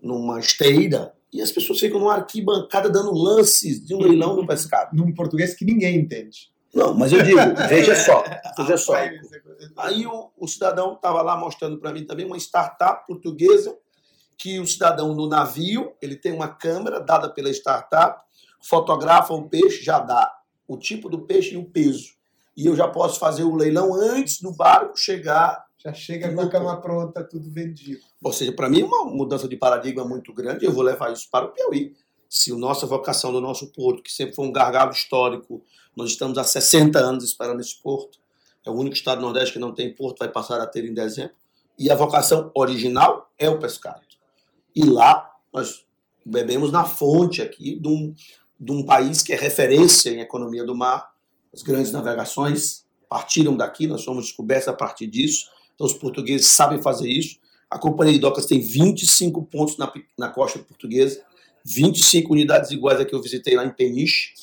numa 0.00 0.38
esteira 0.38 1.12
e 1.32 1.42
as 1.42 1.50
pessoas 1.50 1.78
ficam 1.78 2.00
numa 2.00 2.14
arquibancada 2.14 2.88
dando 2.88 3.12
lances 3.12 3.84
de 3.84 3.94
um 3.94 4.00
leilão 4.00 4.34
do 4.34 4.46
pescado. 4.46 4.96
Num 4.96 5.12
português 5.12 5.54
que 5.54 5.64
ninguém 5.64 5.96
entende. 5.96 6.50
Não, 6.74 6.94
mas 6.94 7.12
eu 7.12 7.22
digo, 7.22 7.38
veja 7.68 7.94
só, 7.96 8.22
veja 8.58 8.76
só. 8.76 8.94
Aí 9.76 10.06
o, 10.06 10.30
o 10.36 10.46
cidadão 10.46 10.94
estava 10.94 11.22
lá 11.22 11.36
mostrando 11.36 11.78
para 11.78 11.92
mim 11.92 12.04
também 12.04 12.26
uma 12.26 12.36
startup 12.36 13.06
portuguesa 13.06 13.76
que 14.36 14.60
o 14.60 14.66
cidadão 14.66 15.14
no 15.14 15.28
navio, 15.28 15.92
ele 16.00 16.14
tem 16.14 16.32
uma 16.32 16.48
câmera 16.48 17.00
dada 17.00 17.28
pela 17.28 17.50
startup, 17.50 18.22
fotografa 18.60 19.34
o 19.34 19.48
peixe, 19.48 19.82
já 19.82 19.98
dá 19.98 20.32
o 20.66 20.76
tipo 20.76 21.08
do 21.08 21.20
peixe 21.20 21.54
e 21.54 21.56
o 21.56 21.64
peso. 21.64 22.12
E 22.56 22.66
eu 22.66 22.74
já 22.74 22.88
posso 22.88 23.18
fazer 23.18 23.44
o 23.44 23.54
leilão 23.54 23.94
antes 23.94 24.40
do 24.40 24.52
barco 24.52 24.98
chegar 24.98 25.68
já 25.78 25.94
chega 25.94 26.34
com 26.34 26.40
a 26.40 26.48
cama 26.48 26.80
pronta, 26.80 27.22
tudo 27.22 27.48
vendido. 27.50 28.00
Ou 28.22 28.32
seja, 28.32 28.52
para 28.52 28.68
mim 28.68 28.80
é 28.80 28.84
uma 28.84 29.04
mudança 29.04 29.46
de 29.46 29.56
paradigma 29.56 30.04
muito 30.04 30.32
grande. 30.32 30.64
Eu 30.64 30.72
vou 30.72 30.82
levar 30.82 31.12
isso 31.12 31.28
para 31.30 31.46
o 31.46 31.50
Piauí. 31.50 31.94
Se 32.28 32.52
a 32.52 32.56
nossa 32.56 32.84
vocação 32.84 33.32
do 33.32 33.40
nosso 33.40 33.72
porto, 33.72 34.02
que 34.02 34.12
sempre 34.12 34.34
foi 34.34 34.44
um 34.44 34.52
gargalo 34.52 34.90
histórico, 34.90 35.62
nós 35.96 36.10
estamos 36.10 36.36
há 36.36 36.44
60 36.44 36.98
anos 36.98 37.24
esperando 37.24 37.60
esse 37.60 37.80
porto. 37.80 38.18
É 38.66 38.70
o 38.70 38.74
único 38.74 38.96
estado 38.96 39.18
do 39.18 39.22
Nordeste 39.22 39.54
que 39.54 39.58
não 39.58 39.72
tem 39.72 39.94
porto, 39.94 40.18
vai 40.18 40.28
passar 40.28 40.60
a 40.60 40.66
ter 40.66 40.84
em 40.84 40.92
dezembro. 40.92 41.34
E 41.78 41.90
a 41.90 41.94
vocação 41.94 42.50
original 42.54 43.30
é 43.38 43.48
o 43.48 43.58
pescado. 43.58 44.02
E 44.74 44.84
lá 44.84 45.32
nós 45.52 45.86
bebemos 46.26 46.72
na 46.72 46.84
fonte 46.84 47.40
aqui 47.40 47.78
de 47.78 47.88
um, 47.88 48.14
de 48.58 48.72
um 48.72 48.82
país 48.82 49.22
que 49.22 49.32
é 49.32 49.36
referência 49.36 50.10
em 50.10 50.20
economia 50.20 50.64
do 50.64 50.74
mar. 50.74 51.10
As 51.52 51.62
grandes 51.62 51.92
navegações 51.92 52.84
partiram 53.08 53.56
daqui, 53.56 53.86
nós 53.86 54.02
somos 54.02 54.26
descobertos 54.26 54.68
a 54.68 54.72
partir 54.72 55.06
disso. 55.06 55.46
Então, 55.74 55.86
os 55.86 55.94
portugueses 55.94 56.46
sabem 56.46 56.82
fazer 56.82 57.08
isso. 57.08 57.38
A 57.70 57.78
Companhia 57.78 58.14
de 58.14 58.18
Docas 58.18 58.46
tem 58.46 58.60
25 58.60 59.44
pontos 59.44 59.76
na, 59.76 59.92
na 60.18 60.28
costa 60.28 60.58
portuguesa, 60.58 61.22
25 61.64 62.32
unidades 62.32 62.70
iguais 62.70 63.00
a 63.00 63.04
que 63.04 63.14
eu 63.14 63.22
visitei 63.22 63.54
lá 63.54 63.64
em 63.64 63.70
Peniche. 63.70 64.34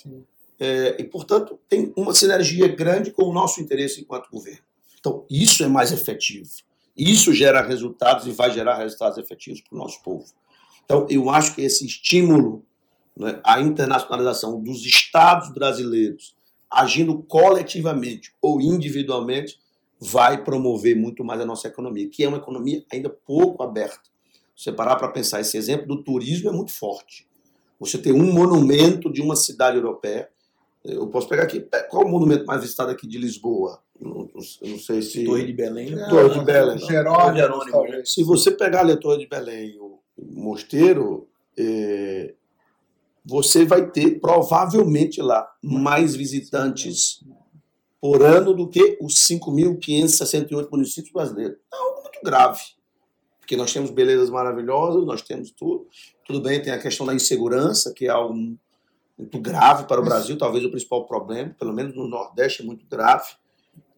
É, 0.60 0.96
e, 1.00 1.04
portanto, 1.04 1.60
tem 1.68 1.92
uma 1.96 2.14
sinergia 2.14 2.68
grande 2.68 3.12
com 3.12 3.24
o 3.24 3.34
nosso 3.34 3.62
interesse 3.62 4.00
enquanto 4.00 4.30
governo. 4.30 4.62
Então, 5.00 5.26
isso 5.30 5.64
é 5.64 5.68
mais 5.68 5.92
efetivo. 5.92 6.50
Isso 6.96 7.34
gera 7.34 7.62
resultados 7.62 8.26
e 8.26 8.32
vai 8.32 8.52
gerar 8.52 8.78
resultados 8.78 9.18
efetivos 9.18 9.62
para 9.62 9.76
o 9.76 9.78
nosso 9.78 10.02
povo. 10.02 10.26
Então, 10.86 11.06
eu 11.10 11.30
acho 11.30 11.56
que 11.56 11.62
esse 11.62 11.86
estímulo 11.86 12.64
né, 13.18 13.40
à 13.44 13.62
internacionalização 13.62 14.60
dos 14.62 14.86
Estados 14.86 15.54
brasileiros, 15.54 16.36
agindo 16.70 17.24
coletivamente 17.24 18.34
ou 18.42 18.60
individualmente, 18.60 19.60
vai 20.00 20.44
promover 20.44 20.96
muito 20.96 21.24
mais 21.24 21.40
a 21.42 21.46
nossa 21.46 21.68
economia, 21.68 22.10
que 22.10 22.24
é 22.24 22.28
uma 22.28 22.38
economia 22.38 22.84
ainda 22.92 23.10
pouco 23.10 23.64
aberta. 23.64 24.10
Você 24.56 24.72
parar 24.72 24.96
para 24.96 25.10
pensar, 25.10 25.42
esse 25.42 25.58
exemplo 25.58 25.88
do 25.88 26.04
turismo 26.04 26.50
é 26.50 26.52
muito 26.52 26.72
forte. 26.72 27.28
Você 27.80 27.98
tem 27.98 28.14
um 28.14 28.32
monumento 28.32 29.12
de 29.12 29.22
uma 29.22 29.36
cidade 29.36 29.78
europeia. 29.78 30.30
Eu 30.84 31.08
posso 31.08 31.28
pegar 31.28 31.44
aqui, 31.44 31.66
qual 31.90 32.04
é 32.04 32.06
o 32.06 32.10
monumento 32.10 32.46
mais 32.46 32.62
visitado 32.62 32.92
aqui 32.92 33.08
de 33.08 33.18
Lisboa? 33.18 33.82
Não, 34.00 34.30
não 34.34 34.80
sei 34.80 35.02
se. 35.02 35.26
Torre 35.26 35.46
de 35.46 35.54
Belém. 35.54 35.92
Não, 35.92 36.10
Torre 36.10 36.40
de 36.40 36.46
Belém. 36.46 36.78
Jerônimo. 36.78 38.06
Se 38.06 38.24
você 38.24 38.52
pegar 38.52 38.82
ali 38.82 38.92
a 38.92 38.98
Torre 38.98 39.20
de 39.20 39.28
Belém, 39.28 39.78
o 39.80 40.00
mosteiro, 40.18 41.28
é, 41.58 42.34
você 43.26 43.66
vai 43.66 43.90
ter 43.90 44.20
provavelmente 44.20 45.22
lá 45.22 45.48
mais 45.64 46.16
visitantes 46.16 47.24
por 48.00 48.22
ano 48.22 48.54
do 48.54 48.70
que 48.70 48.98
os 49.02 49.16
5.568 49.28 50.70
municípios 50.72 51.12
brasileiros. 51.12 51.58
É 51.74 51.76
algo 51.76 52.02
muito 52.04 52.20
grave. 52.24 52.62
Porque 53.40 53.58
nós 53.58 53.74
temos 53.74 53.90
belezas 53.90 54.30
maravilhosas, 54.30 55.06
nós 55.06 55.22
temos 55.22 55.52
tudo. 55.52 55.88
Tudo 56.26 56.42
bem, 56.42 56.62
tem 56.62 56.74
a 56.74 56.80
questão 56.80 57.06
da 57.06 57.14
insegurança, 57.14 57.94
que 57.94 58.06
é 58.06 58.10
algo 58.10 58.34
muito 59.18 59.40
grave 59.40 59.86
para 59.86 60.02
o 60.02 60.04
Brasil, 60.04 60.38
talvez 60.38 60.64
o 60.66 60.70
principal 60.70 61.06
problema, 61.06 61.56
pelo 61.58 61.74
menos 61.74 61.96
no 61.96 62.08
Nordeste 62.08 62.62
é 62.62 62.66
muito 62.66 62.86
grave. 62.86 63.30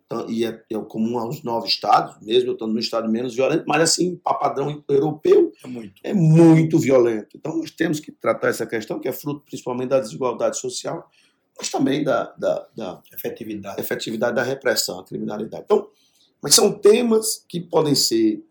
Então, 0.07 0.29
e 0.29 0.45
é, 0.45 0.63
é, 0.71 0.79
comum 0.87 1.19
aos 1.19 1.43
nove 1.43 1.67
estados, 1.67 2.15
mesmo 2.25 2.49
eu 2.49 2.53
estando 2.53 2.73
no 2.73 2.79
estado 2.79 3.09
menos 3.11 3.35
violento, 3.35 3.65
mas 3.67 3.81
assim, 3.81 4.15
para 4.15 4.35
padrão 4.35 4.81
europeu, 4.87 5.51
é 5.61 5.67
muito. 5.67 6.01
é 6.01 6.13
muito 6.13 6.79
violento. 6.79 7.35
Então 7.35 7.57
nós 7.57 7.71
temos 7.71 7.99
que 7.99 8.09
tratar 8.09 8.47
essa 8.47 8.65
questão, 8.65 8.99
que 8.99 9.09
é 9.09 9.11
fruto 9.11 9.41
principalmente 9.45 9.89
da 9.89 9.99
desigualdade 9.99 10.57
social, 10.57 11.09
mas 11.57 11.69
também 11.69 12.05
da, 12.05 12.33
da, 12.37 12.67
da 12.73 13.01
efetividade. 13.13 13.81
efetividade 13.81 14.35
da 14.35 14.43
repressão 14.43 14.99
à 14.99 15.03
criminalidade. 15.03 15.63
Então, 15.65 15.89
mas 16.41 16.55
são 16.55 16.71
temas 16.71 17.43
que 17.45 17.59
podem 17.59 17.93
ser 17.93 18.41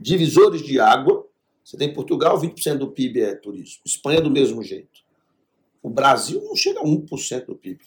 divisores 0.00 0.62
de 0.62 0.80
água. 0.80 1.26
Você 1.62 1.76
tem 1.76 1.92
Portugal, 1.92 2.40
20% 2.40 2.78
do 2.78 2.90
PIB 2.90 3.20
é 3.20 3.34
turismo. 3.34 3.82
Espanha, 3.84 4.20
do 4.20 4.30
mesmo 4.30 4.62
jeito. 4.62 5.02
O 5.82 5.90
Brasil 5.90 6.42
não 6.42 6.56
chega 6.56 6.80
a 6.80 6.84
1% 6.84 7.46
do 7.46 7.54
PIB. 7.54 7.80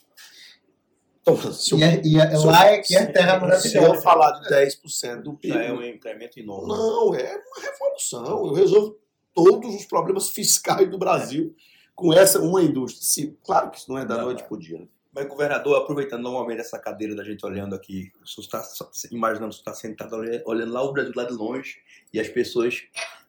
Então, 1.27 1.51
se 1.51 1.75
e, 1.75 1.83
é, 1.83 2.01
e 2.05 2.19
é, 2.19 2.37
lá 2.37 2.67
é 2.67 2.77
que 2.77 2.95
é 2.95 3.03
terra 3.07 3.39
maravilhosa. 3.39 3.67
Se 3.67 3.77
eu 3.77 3.95
falar 3.95 4.31
de 4.39 4.47
10% 4.47 5.23
do 5.23 5.33
PIB. 5.33 5.55
Já 5.55 5.63
é 5.63 5.73
um 5.73 5.83
incremento 5.83 6.39
enorme. 6.39 6.67
Não, 6.67 7.15
é 7.15 7.35
uma 7.35 7.63
revolução. 7.63 8.45
Eu 8.45 8.53
resolvo 8.53 8.99
todos 9.33 9.73
os 9.73 9.85
problemas 9.85 10.29
fiscais 10.31 10.87
do 10.87 10.99
Brasil 10.99 11.55
com 11.95 12.13
essa 12.13 12.39
uma 12.39 12.61
indústria. 12.61 13.03
Sim, 13.03 13.37
claro 13.43 13.71
que 13.71 13.79
isso 13.79 13.89
não 13.89 13.97
é 13.97 14.05
da 14.05 14.17
não, 14.17 14.25
noite 14.25 14.43
para 14.43 14.53
o 14.53 14.59
dia. 14.59 14.77
Né? 14.77 14.87
Mas, 15.11 15.27
governador, 15.27 15.81
aproveitando 15.81 16.21
normalmente 16.21 16.59
essa 16.59 16.77
cadeira 16.77 17.15
da 17.15 17.23
gente 17.23 17.43
olhando 17.43 17.73
aqui, 17.73 18.11
você 18.23 18.41
está 18.41 18.63
imaginando 19.11 19.51
você 19.51 19.59
está 19.59 19.73
sentado 19.73 20.15
olhando 20.45 20.71
lá 20.71 20.83
o 20.83 20.93
Brasil 20.93 21.13
lá 21.15 21.23
de 21.23 21.33
longe 21.33 21.77
e 22.13 22.19
as 22.19 22.27
pessoas 22.27 22.83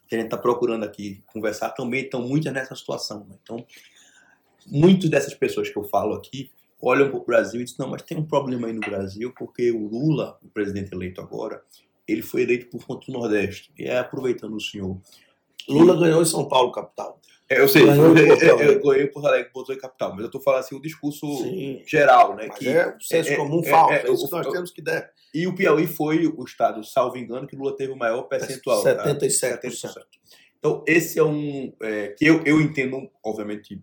que 0.07 0.15
a 0.15 0.19
gente 0.19 0.27
está 0.27 0.37
procurando 0.37 0.85
aqui 0.85 1.23
conversar 1.27 1.71
também 1.71 2.05
estão 2.05 2.21
muito 2.21 2.51
nessa 2.51 2.75
situação. 2.75 3.21
Né? 3.21 3.37
Então, 3.43 3.65
muitas 4.67 5.09
dessas 5.09 5.33
pessoas 5.33 5.71
que 5.71 5.79
eu 5.79 5.85
falo 5.85 6.15
aqui 6.15 6.51
olham 6.81 7.11
para 7.11 7.19
o 7.19 7.25
Brasil 7.25 7.61
e 7.61 7.65
dizem, 7.65 7.79
não, 7.79 7.89
mas 7.89 8.03
tem 8.03 8.19
um 8.19 8.25
problema 8.25 8.67
aí 8.67 8.73
no 8.73 8.81
Brasil, 8.81 9.33
porque 9.37 9.71
o 9.71 9.87
Lula, 9.87 10.39
o 10.43 10.49
presidente 10.49 10.93
eleito 10.93 11.21
agora, 11.21 11.63
ele 12.07 12.23
foi 12.23 12.43
eleito 12.43 12.67
por 12.67 12.85
conta 12.87 13.07
do 13.07 13.19
Nordeste. 13.19 13.73
E 13.79 13.85
é 13.85 13.99
aproveitando 13.99 14.55
o 14.55 14.61
senhor. 14.61 14.99
Lula 15.69 15.97
ganhou 15.97 16.23
em 16.23 16.27
São 16.27 16.47
Paulo, 16.47 16.71
capital. 16.71 17.21
É, 17.49 17.61
eu 17.61 17.69
sei, 17.69 17.83
eu, 17.83 18.17
eu, 18.17 18.59
eu 18.61 18.83
ganhei 18.83 19.07
Porto 19.07 19.27
Alegre, 19.27 19.53
Porto 19.53 19.69
Alegre 19.69 19.83
capital, 19.83 20.11
mas 20.11 20.21
eu 20.21 20.27
estou 20.27 20.41
falando 20.41 20.61
assim 20.61 20.75
o 20.75 20.83
discurso 20.83 21.27
Sim. 21.39 21.81
geral, 21.87 22.35
né? 22.35 22.49
Que 22.49 22.69
é 22.69 22.97
o 22.97 23.01
senso 23.01 23.31
é, 23.31 23.37
comum 23.37 23.61
é, 23.65 23.71
falso, 23.71 23.93
é, 23.93 23.97
é, 23.99 24.13
isso 24.13 24.27
que 24.27 24.33
nós 24.33 24.47
temos 24.49 24.71
que 24.73 24.83
der. 24.83 25.13
E 25.33 25.47
o 25.47 25.55
Piauí 25.55 25.87
foi 25.87 26.27
o 26.27 26.43
estado, 26.45 26.83
salvo 26.83 27.17
engano, 27.17 27.47
que 27.47 27.55
Lula 27.55 27.77
teve 27.77 27.93
o 27.93 27.97
maior 27.97 28.23
percentual. 28.23 28.83
77%. 28.83 28.97
Tá? 28.97 29.05
77%. 29.05 30.03
Então, 30.59 30.83
esse 30.87 31.19
é 31.19 31.23
um. 31.23 31.73
É, 31.81 32.09
que 32.09 32.27
eu, 32.27 32.43
eu 32.45 32.61
entendo, 32.61 33.09
obviamente, 33.23 33.81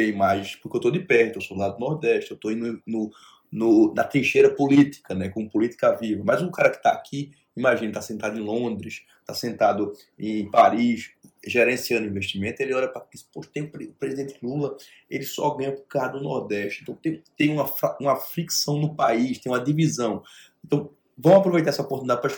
bem 0.00 0.16
mais, 0.16 0.56
porque 0.56 0.76
eu 0.76 0.78
estou 0.78 0.90
de 0.90 1.00
perto, 1.00 1.36
eu 1.36 1.42
sou 1.42 1.56
lá 1.56 1.68
do 1.68 1.78
Nordeste, 1.78 2.30
eu 2.30 2.34
estou 2.36 2.50
indo 2.50 2.80
no, 2.86 3.10
no, 3.52 3.92
na 3.94 4.02
trincheira 4.02 4.54
política, 4.54 5.14
né, 5.14 5.28
com 5.28 5.46
política 5.46 5.94
viva. 5.94 6.22
Mas 6.24 6.40
um 6.40 6.50
cara 6.50 6.70
que 6.70 6.78
está 6.78 6.92
aqui, 6.92 7.32
imagina, 7.54 7.88
está 7.88 8.00
sentado 8.00 8.38
em 8.38 8.42
Londres, 8.42 9.02
está 9.20 9.34
sentado 9.34 9.92
em 10.18 10.50
Paris, 10.50 11.10
gerenciando 11.46 12.06
investimento, 12.06 12.62
ele 12.62 12.72
olha 12.72 12.88
para 12.88 13.06
isso, 13.14 13.28
pô, 13.32 13.40
tem 13.40 13.64
o 13.64 13.92
presidente 13.94 14.38
Lula, 14.42 14.76
ele 15.08 15.24
só 15.24 15.50
ganha 15.54 15.72
por 15.72 15.86
causa 15.86 16.12
do 16.12 16.22
Nordeste. 16.22 16.82
Então 16.82 16.94
tem, 16.94 17.22
tem 17.36 17.50
uma, 17.50 17.70
uma 18.00 18.16
fricção 18.16 18.78
no 18.78 18.94
país, 18.94 19.38
tem 19.38 19.52
uma 19.52 19.62
divisão. 19.62 20.22
Então 20.64 20.90
vamos 21.16 21.40
aproveitar 21.40 21.70
essa 21.70 21.82
oportunidade 21.82 22.22
para 22.22 22.32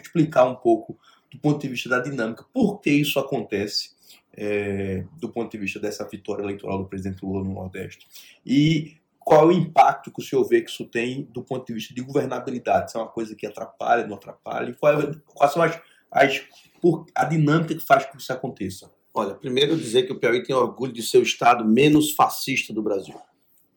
explicar 0.00 0.46
um 0.46 0.54
pouco 0.54 0.98
do 1.30 1.38
ponto 1.38 1.60
de 1.60 1.68
vista 1.68 1.88
da 1.88 1.98
dinâmica, 1.98 2.44
por 2.52 2.78
que 2.80 2.90
isso 2.90 3.18
acontece 3.18 3.90
é, 4.36 5.04
do 5.18 5.28
ponto 5.28 5.50
de 5.50 5.58
vista 5.58 5.78
dessa 5.78 6.06
vitória 6.08 6.42
eleitoral 6.42 6.78
do 6.78 6.86
presidente 6.86 7.24
Lula 7.24 7.44
no 7.44 7.52
Nordeste. 7.52 8.06
E 8.44 8.96
qual 9.18 9.42
é 9.42 9.46
o 9.46 9.52
impacto 9.52 10.10
que 10.10 10.20
o 10.20 10.24
senhor 10.24 10.44
vê 10.44 10.60
que 10.62 10.70
isso 10.70 10.84
tem 10.84 11.22
do 11.30 11.42
ponto 11.42 11.66
de 11.66 11.74
vista 11.74 11.94
de 11.94 12.02
governabilidade? 12.02 12.90
Se 12.90 12.96
é 12.96 13.00
uma 13.00 13.08
coisa 13.08 13.34
que 13.34 13.46
atrapalha, 13.46 14.06
não 14.06 14.16
atrapalha? 14.16 14.74
Qual 14.74 15.00
é, 15.00 15.14
quais 15.34 15.52
são 15.52 15.62
as, 15.62 15.80
as 16.10 16.42
por 16.80 17.06
a 17.14 17.24
dinâmica 17.24 17.74
que 17.74 17.84
faz 17.84 18.06
com 18.06 18.12
que 18.12 18.22
isso 18.22 18.32
aconteça? 18.32 18.90
Olha, 19.14 19.34
primeiro 19.34 19.76
dizer 19.76 20.04
que 20.04 20.12
o 20.12 20.18
Piauí 20.18 20.42
tem 20.42 20.56
orgulho 20.56 20.92
de 20.92 21.02
ser 21.02 21.18
o 21.18 21.22
estado 21.22 21.64
menos 21.64 22.12
fascista 22.12 22.72
do 22.72 22.82
Brasil. 22.82 23.14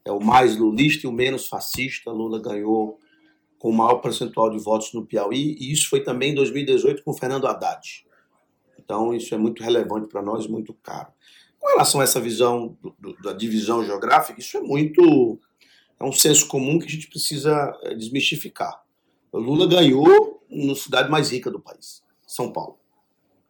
É 0.05 0.11
o 0.11 0.19
mais 0.19 0.55
lulista 0.55 1.05
e 1.05 1.09
o 1.09 1.11
menos 1.11 1.47
fascista. 1.47 2.11
Lula 2.11 2.41
ganhou 2.41 2.99
com 3.59 3.69
o 3.69 3.73
maior 3.73 3.95
percentual 3.95 4.49
de 4.49 4.59
votos 4.59 4.93
no 4.93 5.05
Piauí, 5.05 5.57
e 5.59 5.71
isso 5.71 5.89
foi 5.89 6.01
também 6.01 6.31
em 6.31 6.35
2018 6.35 7.03
com 7.03 7.13
Fernando 7.13 7.47
Haddad. 7.47 8.04
Então, 8.85 9.13
isso 9.13 9.33
é 9.33 9.37
muito 9.37 9.63
relevante 9.63 10.07
para 10.07 10.21
nós, 10.21 10.47
muito 10.47 10.73
caro. 10.75 11.07
Com 11.59 11.67
relação 11.69 11.99
a 11.99 12.03
essa 12.03 12.21
visão 12.21 12.77
do, 12.79 12.95
do, 12.99 13.13
da 13.21 13.33
divisão 13.33 13.83
geográfica, 13.83 14.39
isso 14.39 14.55
é 14.55 14.61
muito. 14.61 15.39
É 15.99 16.03
um 16.03 16.11
senso 16.11 16.47
comum 16.47 16.77
que 16.77 16.85
a 16.85 16.89
gente 16.89 17.07
precisa 17.09 17.75
eh, 17.83 17.95
desmistificar. 17.95 18.83
O 19.31 19.39
Lula 19.39 19.65
ganhou 19.65 20.45
na 20.49 20.75
cidade 20.75 21.09
mais 21.09 21.31
rica 21.31 21.49
do 21.49 21.59
país, 21.59 22.03
São 22.27 22.51
Paulo. 22.51 22.77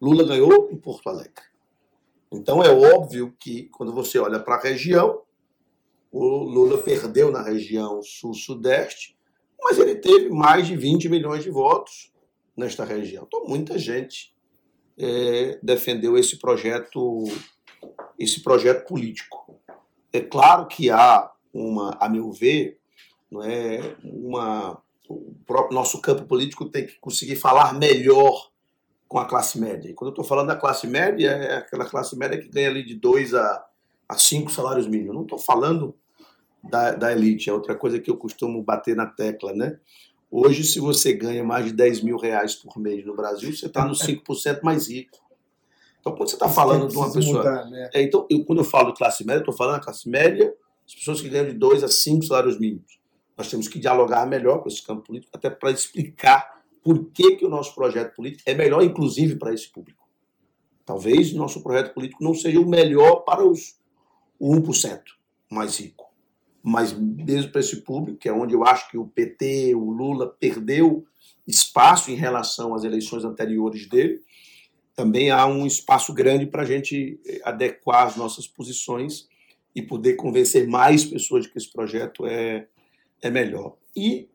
Lula 0.00 0.24
ganhou 0.24 0.70
em 0.70 0.76
Porto 0.76 1.08
Alegre. 1.08 1.44
Então 2.32 2.62
é 2.62 2.70
óbvio 2.70 3.34
que 3.38 3.64
quando 3.64 3.92
você 3.92 4.18
olha 4.18 4.40
para 4.40 4.56
a 4.56 4.60
região, 4.60 5.22
o 6.10 6.24
Lula 6.44 6.78
perdeu 6.78 7.30
na 7.30 7.42
região 7.42 8.02
sul-sudeste, 8.02 9.16
mas 9.60 9.78
ele 9.78 9.96
teve 9.96 10.30
mais 10.30 10.66
de 10.66 10.76
20 10.76 11.08
milhões 11.08 11.44
de 11.44 11.50
votos 11.50 12.12
nesta 12.56 12.84
região. 12.84 13.24
Então 13.26 13.44
muita 13.46 13.78
gente 13.78 14.34
é, 14.98 15.58
defendeu 15.62 16.16
esse 16.16 16.38
projeto, 16.38 17.24
esse 18.18 18.42
projeto 18.42 18.86
político. 18.86 19.60
É 20.12 20.20
claro 20.20 20.66
que 20.66 20.90
há 20.90 21.30
uma, 21.52 21.96
a 22.00 22.08
meu 22.08 22.30
ver, 22.32 22.78
não 23.30 23.42
é 23.42 23.96
uma 24.02 24.82
o 25.08 25.34
próprio 25.46 25.74
nosso 25.74 26.00
campo 26.00 26.24
político 26.24 26.64
tem 26.66 26.86
que 26.86 26.98
conseguir 26.98 27.36
falar 27.36 27.74
melhor 27.74 28.50
com 29.08 29.18
a 29.18 29.24
classe 29.24 29.58
média. 29.58 29.88
E 29.88 29.94
quando 29.94 30.08
eu 30.08 30.12
estou 30.12 30.24
falando 30.24 30.48
da 30.48 30.56
classe 30.56 30.86
média, 30.86 31.30
é 31.30 31.56
aquela 31.58 31.84
classe 31.84 32.16
média 32.16 32.38
que 32.38 32.48
ganha 32.48 32.68
ali 32.68 32.84
de 32.84 32.94
2 32.96 33.34
a, 33.34 33.64
a 34.08 34.18
5 34.18 34.50
salários 34.50 34.86
mínimos. 34.86 35.08
Eu 35.08 35.14
não 35.14 35.22
estou 35.22 35.38
falando 35.38 35.94
da, 36.62 36.92
da 36.92 37.12
elite, 37.12 37.48
é 37.48 37.52
outra 37.52 37.74
coisa 37.76 38.00
que 38.00 38.10
eu 38.10 38.16
costumo 38.16 38.62
bater 38.62 38.96
na 38.96 39.06
tecla, 39.06 39.52
né? 39.52 39.78
Hoje, 40.30 40.64
se 40.64 40.80
você 40.80 41.12
ganha 41.12 41.44
mais 41.44 41.66
de 41.66 41.72
10 41.72 42.02
mil 42.02 42.16
reais 42.16 42.54
por 42.54 42.78
mês 42.78 43.04
no 43.04 43.14
Brasil, 43.14 43.54
você 43.54 43.66
está 43.66 43.84
nos 43.84 44.00
5% 44.00 44.60
mais 44.62 44.88
rico. 44.88 45.18
Então, 46.00 46.14
quando 46.14 46.28
você 46.28 46.36
está 46.36 46.48
falando 46.48 46.88
de 46.88 46.96
uma 46.96 47.12
pessoa. 47.12 47.38
Mudar, 47.38 47.70
né? 47.70 47.90
é, 47.92 48.02
então, 48.02 48.26
eu, 48.30 48.44
quando 48.44 48.60
eu 48.60 48.64
falo 48.64 48.94
classe 48.94 49.24
média, 49.24 49.40
estou 49.40 49.54
falando 49.54 49.76
da 49.76 49.84
classe 49.84 50.08
média, 50.08 50.54
as 50.86 50.94
pessoas 50.94 51.20
que 51.20 51.28
ganham 51.28 51.48
de 51.48 51.54
2 51.54 51.82
a 51.82 51.88
5 51.88 52.24
salários 52.24 52.58
mínimos. 52.58 52.98
Nós 53.36 53.50
temos 53.50 53.68
que 53.68 53.78
dialogar 53.78 54.26
melhor 54.26 54.62
com 54.62 54.68
esse 54.68 54.82
campo 54.82 55.02
político, 55.02 55.30
até 55.34 55.50
para 55.50 55.70
explicar 55.70 56.62
por 56.82 57.10
que, 57.10 57.36
que 57.36 57.44
o 57.44 57.48
nosso 57.48 57.74
projeto 57.74 58.14
político 58.14 58.42
é 58.46 58.54
melhor, 58.54 58.82
inclusive, 58.82 59.36
para 59.36 59.52
esse 59.52 59.68
público. 59.68 60.06
Talvez 60.84 61.32
o 61.32 61.36
nosso 61.36 61.60
projeto 61.60 61.92
político 61.92 62.22
não 62.22 62.32
seja 62.32 62.60
o 62.60 62.66
melhor 62.66 63.24
para 63.24 63.44
os 63.44 63.76
1% 64.40 65.00
mais 65.50 65.78
rico, 65.80 66.05
mas 66.68 66.92
mesmo 66.92 67.52
para 67.52 67.60
esse 67.60 67.76
público, 67.82 68.18
que 68.18 68.28
é 68.28 68.32
onde 68.32 68.52
eu 68.52 68.64
acho 68.64 68.90
que 68.90 68.98
o 68.98 69.06
PT, 69.06 69.72
o 69.76 69.88
Lula, 69.88 70.34
perdeu 70.40 71.06
espaço 71.46 72.10
em 72.10 72.16
relação 72.16 72.74
às 72.74 72.82
eleições 72.82 73.24
anteriores 73.24 73.88
dele, 73.88 74.20
também 74.92 75.30
há 75.30 75.46
um 75.46 75.64
espaço 75.64 76.12
grande 76.12 76.44
para 76.44 76.62
a 76.62 76.64
gente 76.64 77.20
adequar 77.44 78.08
as 78.08 78.16
nossas 78.16 78.48
posições 78.48 79.28
e 79.76 79.80
poder 79.80 80.14
convencer 80.14 80.66
mais 80.66 81.04
pessoas 81.04 81.44
de 81.44 81.52
que 81.52 81.58
esse 81.58 81.70
projeto 81.70 82.26
é, 82.26 82.66
é 83.22 83.30
melhor. 83.30 83.76
E 83.94 84.28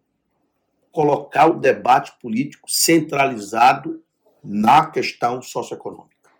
colocar 0.89 1.47
o 1.47 1.59
debate 1.59 2.13
político 2.21 2.71
centralizado 2.71 4.01
na 4.41 4.85
questão 4.85 5.41
socioeconômica. 5.41 6.31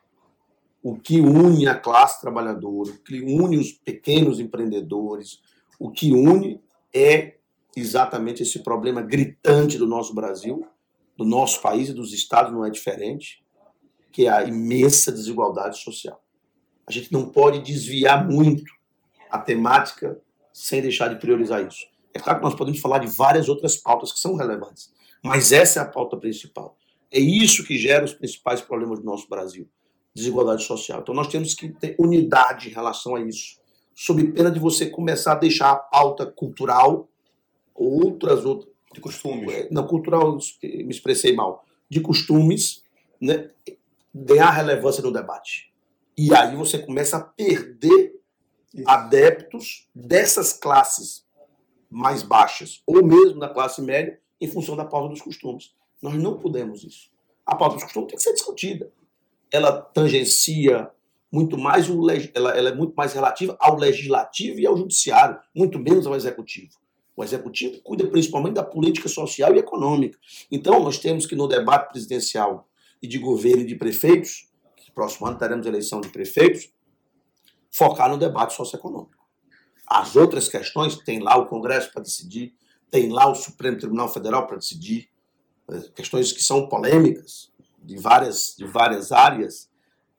O 0.81 0.95
que 0.95 1.19
une 1.19 1.67
a 1.67 1.75
classe 1.75 2.21
trabalhadora, 2.21 2.91
o 2.91 2.97
que 2.99 3.21
une 3.21 3.57
os 3.57 3.73
pequenos 3.73 4.39
empreendedores, 4.39 5.41
o 5.81 5.89
que 5.89 6.13
une 6.13 6.61
é 6.93 7.37
exatamente 7.75 8.43
esse 8.43 8.59
problema 8.59 9.01
gritante 9.01 9.79
do 9.79 9.87
nosso 9.87 10.13
Brasil, 10.13 10.63
do 11.17 11.25
nosso 11.25 11.59
país 11.59 11.89
e 11.89 11.93
dos 11.93 12.13
estados, 12.13 12.53
não 12.53 12.63
é 12.63 12.69
diferente, 12.69 13.43
que 14.11 14.27
é 14.27 14.29
a 14.29 14.43
imensa 14.43 15.11
desigualdade 15.11 15.79
social. 15.79 16.23
A 16.85 16.91
gente 16.91 17.11
não 17.11 17.27
pode 17.27 17.61
desviar 17.61 18.29
muito 18.29 18.71
a 19.27 19.39
temática 19.39 20.21
sem 20.53 20.83
deixar 20.83 21.07
de 21.07 21.19
priorizar 21.19 21.65
isso. 21.65 21.87
É 22.13 22.19
claro 22.19 22.37
que 22.37 22.45
nós 22.45 22.53
podemos 22.53 22.79
falar 22.79 22.99
de 22.99 23.07
várias 23.07 23.49
outras 23.49 23.75
pautas 23.75 24.11
que 24.11 24.19
são 24.19 24.35
relevantes, 24.35 24.93
mas 25.23 25.51
essa 25.51 25.79
é 25.79 25.81
a 25.81 25.87
pauta 25.87 26.15
principal. 26.15 26.77
É 27.09 27.19
isso 27.19 27.65
que 27.65 27.75
gera 27.75 28.05
os 28.05 28.13
principais 28.13 28.61
problemas 28.61 28.99
do 28.99 29.05
nosso 29.05 29.27
Brasil, 29.27 29.67
desigualdade 30.13 30.63
social. 30.63 31.01
Então 31.01 31.15
nós 31.15 31.27
temos 31.27 31.55
que 31.55 31.69
ter 31.69 31.95
unidade 31.97 32.69
em 32.69 32.71
relação 32.71 33.15
a 33.15 33.21
isso, 33.21 33.60
sob 33.93 34.31
pena 34.31 34.51
de 34.51 34.59
você 34.59 34.89
começar 34.89 35.33
a 35.33 35.39
deixar 35.39 35.71
a 35.71 35.75
pauta 35.75 36.25
cultural, 36.25 37.09
outras 37.73 38.45
outras 38.45 38.71
de 38.93 38.99
costumes. 38.99 39.53
É, 39.53 39.67
não, 39.71 39.87
cultural, 39.87 40.37
me 40.63 40.89
expressei 40.89 41.33
mal. 41.35 41.65
De 41.89 42.01
costumes, 42.01 42.83
né, 43.19 43.49
ganhar 44.13 44.49
relevância 44.51 45.01
no 45.03 45.11
debate. 45.11 45.71
E 46.17 46.33
aí 46.35 46.55
você 46.55 46.77
começa 46.77 47.17
a 47.17 47.21
perder 47.21 48.19
Isso. 48.73 48.83
adeptos 48.87 49.87
dessas 49.93 50.53
classes 50.53 51.25
mais 51.89 52.23
baixas, 52.23 52.81
ou 52.85 53.05
mesmo 53.05 53.39
da 53.39 53.49
classe 53.49 53.81
média, 53.81 54.19
em 54.39 54.47
função 54.47 54.75
da 54.75 54.85
pauta 54.85 55.09
dos 55.09 55.21
costumes. 55.21 55.73
Nós 56.01 56.15
não 56.15 56.37
podemos 56.37 56.83
isso. 56.83 57.11
A 57.45 57.55
pauta 57.55 57.75
dos 57.75 57.83
costumes 57.83 58.09
tem 58.09 58.17
que 58.17 58.23
ser 58.23 58.33
discutida. 58.33 58.91
Ela 59.51 59.81
tangencia 59.81 60.89
muito 61.31 61.57
mais 61.57 61.89
o 61.89 62.09
ela, 62.33 62.51
ela 62.51 62.69
é 62.69 62.75
muito 62.75 62.93
mais 62.93 63.13
relativa 63.13 63.55
ao 63.59 63.77
legislativo 63.77 64.59
e 64.59 64.67
ao 64.67 64.75
judiciário, 64.75 65.39
muito 65.55 65.79
menos 65.79 66.05
ao 66.05 66.15
executivo. 66.15 66.73
O 67.15 67.23
executivo 67.23 67.81
cuida 67.81 68.07
principalmente 68.07 68.55
da 68.55 68.63
política 68.63 69.07
social 69.07 69.55
e 69.55 69.59
econômica. 69.59 70.19
Então, 70.51 70.83
nós 70.83 70.97
temos 70.97 71.25
que, 71.25 71.35
no 71.35 71.47
debate 71.47 71.89
presidencial 71.89 72.67
e 73.01 73.07
de 73.07 73.17
governo 73.17 73.61
e 73.61 73.65
de 73.65 73.75
prefeitos, 73.75 74.49
que 74.75 74.91
próximo 74.91 75.27
ano 75.27 75.37
teremos 75.37 75.65
eleição 75.65 76.01
de 76.01 76.09
prefeitos, 76.09 76.69
focar 77.71 78.09
no 78.09 78.17
debate 78.17 78.53
socioeconômico. 78.53 79.25
As 79.87 80.15
outras 80.15 80.49
questões, 80.49 80.97
tem 80.97 81.19
lá 81.19 81.37
o 81.37 81.47
Congresso 81.47 81.91
para 81.91 82.01
decidir, 82.01 82.53
tem 82.89 83.09
lá 83.09 83.29
o 83.29 83.35
Supremo 83.35 83.77
Tribunal 83.77 84.09
Federal 84.09 84.47
para 84.47 84.57
decidir, 84.57 85.09
eh, 85.69 85.89
questões 85.95 86.31
que 86.31 86.43
são 86.43 86.67
polêmicas 86.67 87.51
de 87.81 87.97
várias, 87.97 88.55
de 88.57 88.65
várias 88.65 89.11
áreas, 89.11 89.70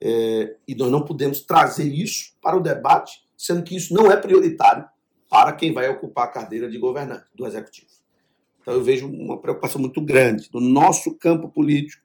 é, 0.04 0.56
e 0.66 0.74
nós 0.74 0.90
não 0.90 1.04
podemos 1.04 1.42
trazer 1.42 1.86
isso 1.86 2.32
para 2.42 2.56
o 2.56 2.60
debate, 2.60 3.22
sendo 3.36 3.62
que 3.62 3.76
isso 3.76 3.94
não 3.94 4.10
é 4.10 4.16
prioritário 4.16 4.84
para 5.30 5.52
quem 5.52 5.72
vai 5.72 5.88
ocupar 5.88 6.24
a 6.24 6.30
cadeira 6.30 6.68
de 6.68 6.76
governante 6.76 7.24
do 7.32 7.46
Executivo. 7.46 7.86
Então 8.60 8.74
eu 8.74 8.82
vejo 8.82 9.06
uma 9.08 9.40
preocupação 9.40 9.80
muito 9.80 10.00
grande 10.00 10.50
do 10.50 10.60
nosso 10.60 11.14
campo 11.14 11.48
político 11.48 12.02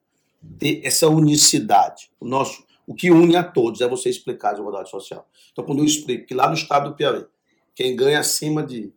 ter 0.59 0.81
essa 0.85 1.09
unicidade. 1.09 2.11
O 2.19 2.27
nosso, 2.27 2.63
o 2.85 2.93
que 2.93 3.09
une 3.09 3.35
a 3.35 3.43
todos 3.43 3.81
é 3.81 3.87
você 3.87 4.09
explicar 4.09 4.49
a 4.49 4.51
desigualdade 4.53 4.91
social. 4.91 5.27
Então 5.51 5.65
quando 5.65 5.79
eu 5.79 5.85
explico 5.85 6.27
que 6.27 6.35
lá 6.35 6.47
no 6.47 6.53
estado 6.53 6.91
do 6.91 6.95
Piauí 6.95 7.25
quem 7.73 7.95
ganha 7.95 8.19
acima 8.19 8.63
de, 8.63 8.91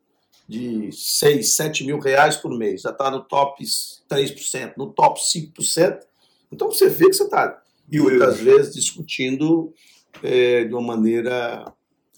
de 0.47 0.93
6, 0.93 1.55
7 1.55 1.85
mil 1.85 1.99
reais 1.99 2.37
por 2.37 2.51
mês 2.57 2.83
já 2.83 2.91
está 2.91 3.11
no 3.11 3.23
top 3.25 3.65
3%, 3.65 4.75
no 4.77 4.93
top 4.93 5.19
5%. 5.19 6.01
Então 6.53 6.71
você 6.71 6.89
vê 6.89 7.07
que 7.07 7.15
você 7.15 7.25
está 7.25 7.63
muitas 7.99 8.39
vezes 8.39 8.75
discutindo 8.75 9.73
é, 10.23 10.65
de 10.65 10.75
uma 10.75 10.97
maneira 10.97 11.65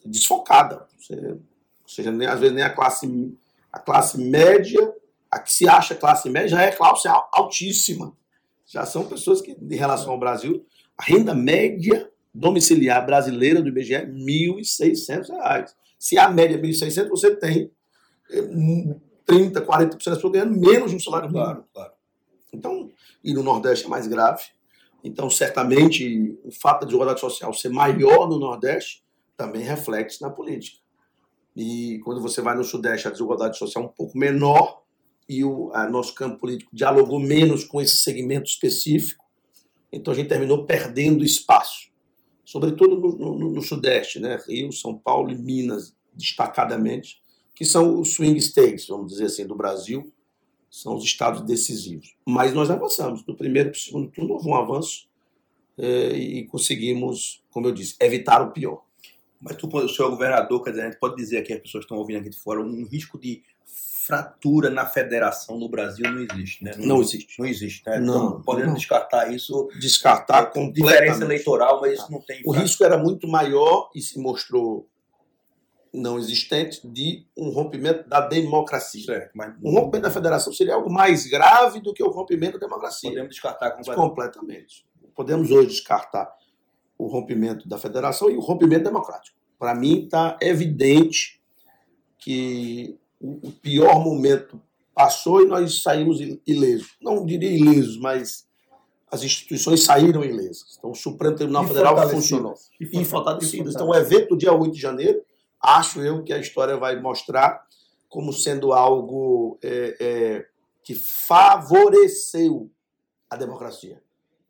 desfocada. 0.05 0.87
Você, 0.99 1.15
ou 1.15 1.89
seja, 1.89 2.11
nem, 2.11 2.27
às 2.27 2.41
vezes 2.41 2.55
nem 2.55 2.65
a 2.65 2.71
classe, 2.71 3.37
a 3.73 3.79
classe 3.79 4.19
média, 4.19 4.93
a 5.31 5.39
que 5.39 5.53
se 5.53 5.69
acha 5.69 5.95
classe 5.95 6.29
média, 6.29 6.49
já 6.49 6.63
é 6.63 6.73
classe 6.73 7.09
altíssima. 7.33 8.17
Já 8.67 8.85
são 8.87 9.05
pessoas 9.05 9.41
que, 9.41 9.57
em 9.61 9.77
relação 9.77 10.11
ao 10.11 10.19
Brasil, 10.19 10.65
a 10.97 11.05
renda 11.05 11.35
média 11.35 12.11
domiciliar 12.35 13.05
brasileira 13.05 13.61
do 13.61 13.69
IBGE 13.69 13.95
é 13.95 14.05
R$ 14.05 14.13
1.600. 14.13 15.75
Se 15.99 16.19
a 16.19 16.29
média 16.29 16.57
é 16.57 16.61
1.600, 16.61 17.09
você 17.09 17.37
tem 17.37 17.71
30, 19.27 19.59
eh, 19.59 19.63
40% 19.63 19.87
das 19.87 20.15
pessoas 20.15 20.33
ganhando 20.33 20.59
menos 20.59 20.91
de 20.91 20.97
um 20.97 21.01
salário 21.01 21.29
mínimo. 21.29 21.45
Claro, 21.45 21.65
claro. 21.73 21.93
Então, 22.53 22.91
e 23.23 23.33
no 23.33 23.43
Nordeste 23.43 23.87
é 23.87 23.89
mais 23.89 24.07
grave. 24.07 24.45
Então, 25.05 25.29
certamente, 25.29 26.39
o 26.45 26.51
fato 26.53 26.81
da 26.81 26.87
desigualdade 26.87 27.21
social 27.21 27.53
ser 27.53 27.71
maior 27.71 28.29
no 28.29 28.39
Nordeste 28.39 29.03
também 29.37 29.63
reflete 29.63 30.21
na 30.21 30.31
política. 30.31 30.79
E 31.57 31.99
quando 32.05 32.21
você 32.21 32.41
vai 32.41 32.57
no 32.57 32.65
Sudeste, 32.65 33.09
a 33.09 33.11
desigualdade 33.11 33.59
social 33.59 33.85
é 33.85 33.87
um 33.87 33.93
pouco 33.93 34.17
menor 34.17 34.83
e 35.29 35.45
o 35.45 35.71
nosso 35.91 36.15
campo 36.15 36.39
político 36.39 36.71
dialogou 36.73 37.19
menos 37.19 37.65
com 37.65 37.81
esse 37.81 37.97
segmento 37.97 38.49
específico. 38.49 39.25
Então, 39.91 40.13
a 40.13 40.17
gente 40.17 40.29
terminou 40.29 40.65
perdendo 40.65 41.25
espaço 41.25 41.93
sobretudo 42.53 42.97
no, 42.97 43.39
no, 43.39 43.51
no, 43.51 43.63
Sudeste, 43.63 44.21
né? 44.21 44.39
Rio, 44.47 44.71
São 44.73 44.99
Paulo 44.99 45.31
e 45.31 45.39
Minas, 45.39 45.95
destacadamente, 46.13 47.23
que 47.55 47.65
são 47.65 47.99
os 47.99 48.15
swing 48.15 48.39
states, 48.41 48.89
vamos 48.89 49.13
dizer 49.13 49.25
assim, 49.25 49.47
do 49.47 49.57
Brasil, 49.57 50.13
são 50.73 50.97
os 50.97 51.05
estados 51.05 51.43
decisivos. 51.43 52.15
Mas 52.27 52.55
nós 52.55 52.71
avançamos, 52.71 53.23
do 53.23 53.35
primeiro 53.35 53.71
para 53.71 53.77
o 53.77 53.81
segundo 53.81 54.11
turno 54.11 54.33
houve 54.33 54.49
um 54.49 54.55
avanço 54.55 55.07
é, 55.77 56.13
e 56.17 56.47
conseguimos, 56.47 57.43
como 57.51 57.67
eu 57.67 57.73
disse, 57.73 57.95
evitar 58.01 58.41
o 58.41 58.53
pior. 58.53 58.83
Mas 59.39 59.57
tu, 59.57 59.69
o 59.69 59.89
senhor 59.89 60.09
governador, 60.09 60.65
quer 60.65 60.71
dizer, 60.71 60.83
a 60.83 60.85
gente 60.87 60.99
pode 60.99 61.17
dizer 61.17 61.39
aqui, 61.39 61.53
as 61.53 61.61
pessoas 61.61 61.85
estão 61.85 61.99
ouvindo 61.99 62.21
aqui 62.21 62.31
de 62.31 62.39
fora, 62.39 62.61
um 62.61 62.87
risco 62.87 63.19
de 63.19 63.43
fratura 63.67 64.71
na 64.71 64.87
federação 64.87 65.59
no 65.59 65.69
Brasil 65.69 66.11
não 66.11 66.21
existe, 66.23 66.65
né? 66.65 66.73
Não 66.79 67.03
existe. 67.03 67.39
Não 67.39 67.47
existe, 67.47 67.83
né? 67.87 68.01
Não, 68.01 68.29
Então, 68.29 68.43
podemos 68.43 68.69
não. 68.69 68.75
descartar 68.75 69.33
isso. 69.33 69.69
Descartar 69.79 70.47
com 70.47 70.69
completamente. 70.69 70.91
diferença 70.91 71.25
eleitoral, 71.25 71.81
mas 71.83 71.99
isso 71.99 72.11
não 72.11 72.21
tem. 72.21 72.41
O 72.47 72.51
risco 72.51 72.83
era 72.83 72.97
muito 72.97 73.29
maior 73.29 73.91
e 73.95 74.01
se 74.01 74.19
mostrou 74.19 74.89
não 75.93 76.19
existente 76.19 76.81
de 76.89 77.27
um 77.37 77.51
rompimento 77.51 78.09
da 78.09 78.21
democracia. 78.21 79.05
Certo, 79.05 79.31
mas 79.35 79.55
Um 79.63 79.71
rompimento 79.73 80.03
da 80.05 80.11
federação 80.11 80.53
seria 80.53 80.75
algo 80.75 80.91
mais 80.91 81.27
grave 81.27 81.81
do 81.81 81.93
que 81.93 82.03
o 82.03 82.09
rompimento 82.11 82.59
da 82.59 82.67
democracia. 82.67 83.11
podemos 83.11 83.31
descartar 83.31 83.71
completamente. 83.73 84.09
Completamente. 84.09 84.87
Podemos 85.15 85.51
hoje 85.51 85.69
descartar 85.69 86.33
o 86.97 87.07
rompimento 87.07 87.69
da 87.69 87.77
federação 87.79 88.31
e 88.31 88.37
o 88.37 88.41
rompimento 88.41 88.85
democrático. 88.85 89.37
Para 89.59 89.75
mim, 89.75 90.05
está 90.05 90.39
evidente 90.41 91.41
que 92.19 92.97
o 93.21 93.51
pior 93.53 94.03
momento 94.03 94.61
passou 94.95 95.43
e 95.43 95.47
nós 95.47 95.83
saímos 95.83 96.21
il- 96.21 96.41
ilesos. 96.47 96.97
Não 97.01 97.25
diria 97.25 97.51
ilesos, 97.51 97.99
mas 97.99 98.47
as 99.11 99.23
instituições 99.23 99.83
saíram 99.85 100.25
ilesas. 100.25 100.77
Então, 100.79 100.91
o 100.91 100.95
Supremo 100.95 101.37
Tribunal 101.37 101.65
E 101.65 101.69
Federal 101.69 102.09
funcionou. 102.09 102.55
E 102.81 103.05
fortalecidas. 103.05 103.75
Então, 103.75 103.89
o 103.89 103.95
evento 103.95 104.31
do 104.31 104.37
dia 104.39 104.53
8 104.53 104.73
de 104.75 104.81
janeiro, 104.81 105.23
acho 105.63 106.01
eu 106.01 106.25
que 106.25 106.33
a 106.33 106.39
história 106.39 106.77
vai 106.77 107.01
mostrar 107.01 107.65
como 108.09 108.33
sendo 108.33 108.73
algo 108.73 109.59
é, 109.63 109.97
é, 110.01 110.47
que 110.83 110.95
favoreceu 110.95 112.71
a 113.31 113.37
democracia. 113.37 114.03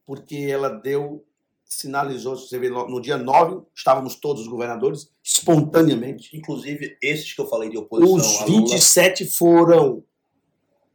Porque 0.04 0.36
ela 0.36 0.68
deu, 0.68 1.24
sinalizou, 1.64 2.36
você 2.36 2.58
vê, 2.58 2.68
no 2.68 3.00
dia 3.00 3.16
9, 3.16 3.62
estávamos 3.72 4.16
todos 4.16 4.42
os 4.42 4.48
governadores, 4.48 5.12
espontaneamente. 5.22 6.36
Inclusive, 6.36 6.96
esses 7.00 7.32
que 7.32 7.40
eu 7.40 7.46
falei 7.46 7.70
de 7.70 7.78
oposição. 7.78 8.16
Os 8.16 8.40
a 8.40 8.44
Lula, 8.46 8.66
27 8.68 9.26
foram. 9.26 10.02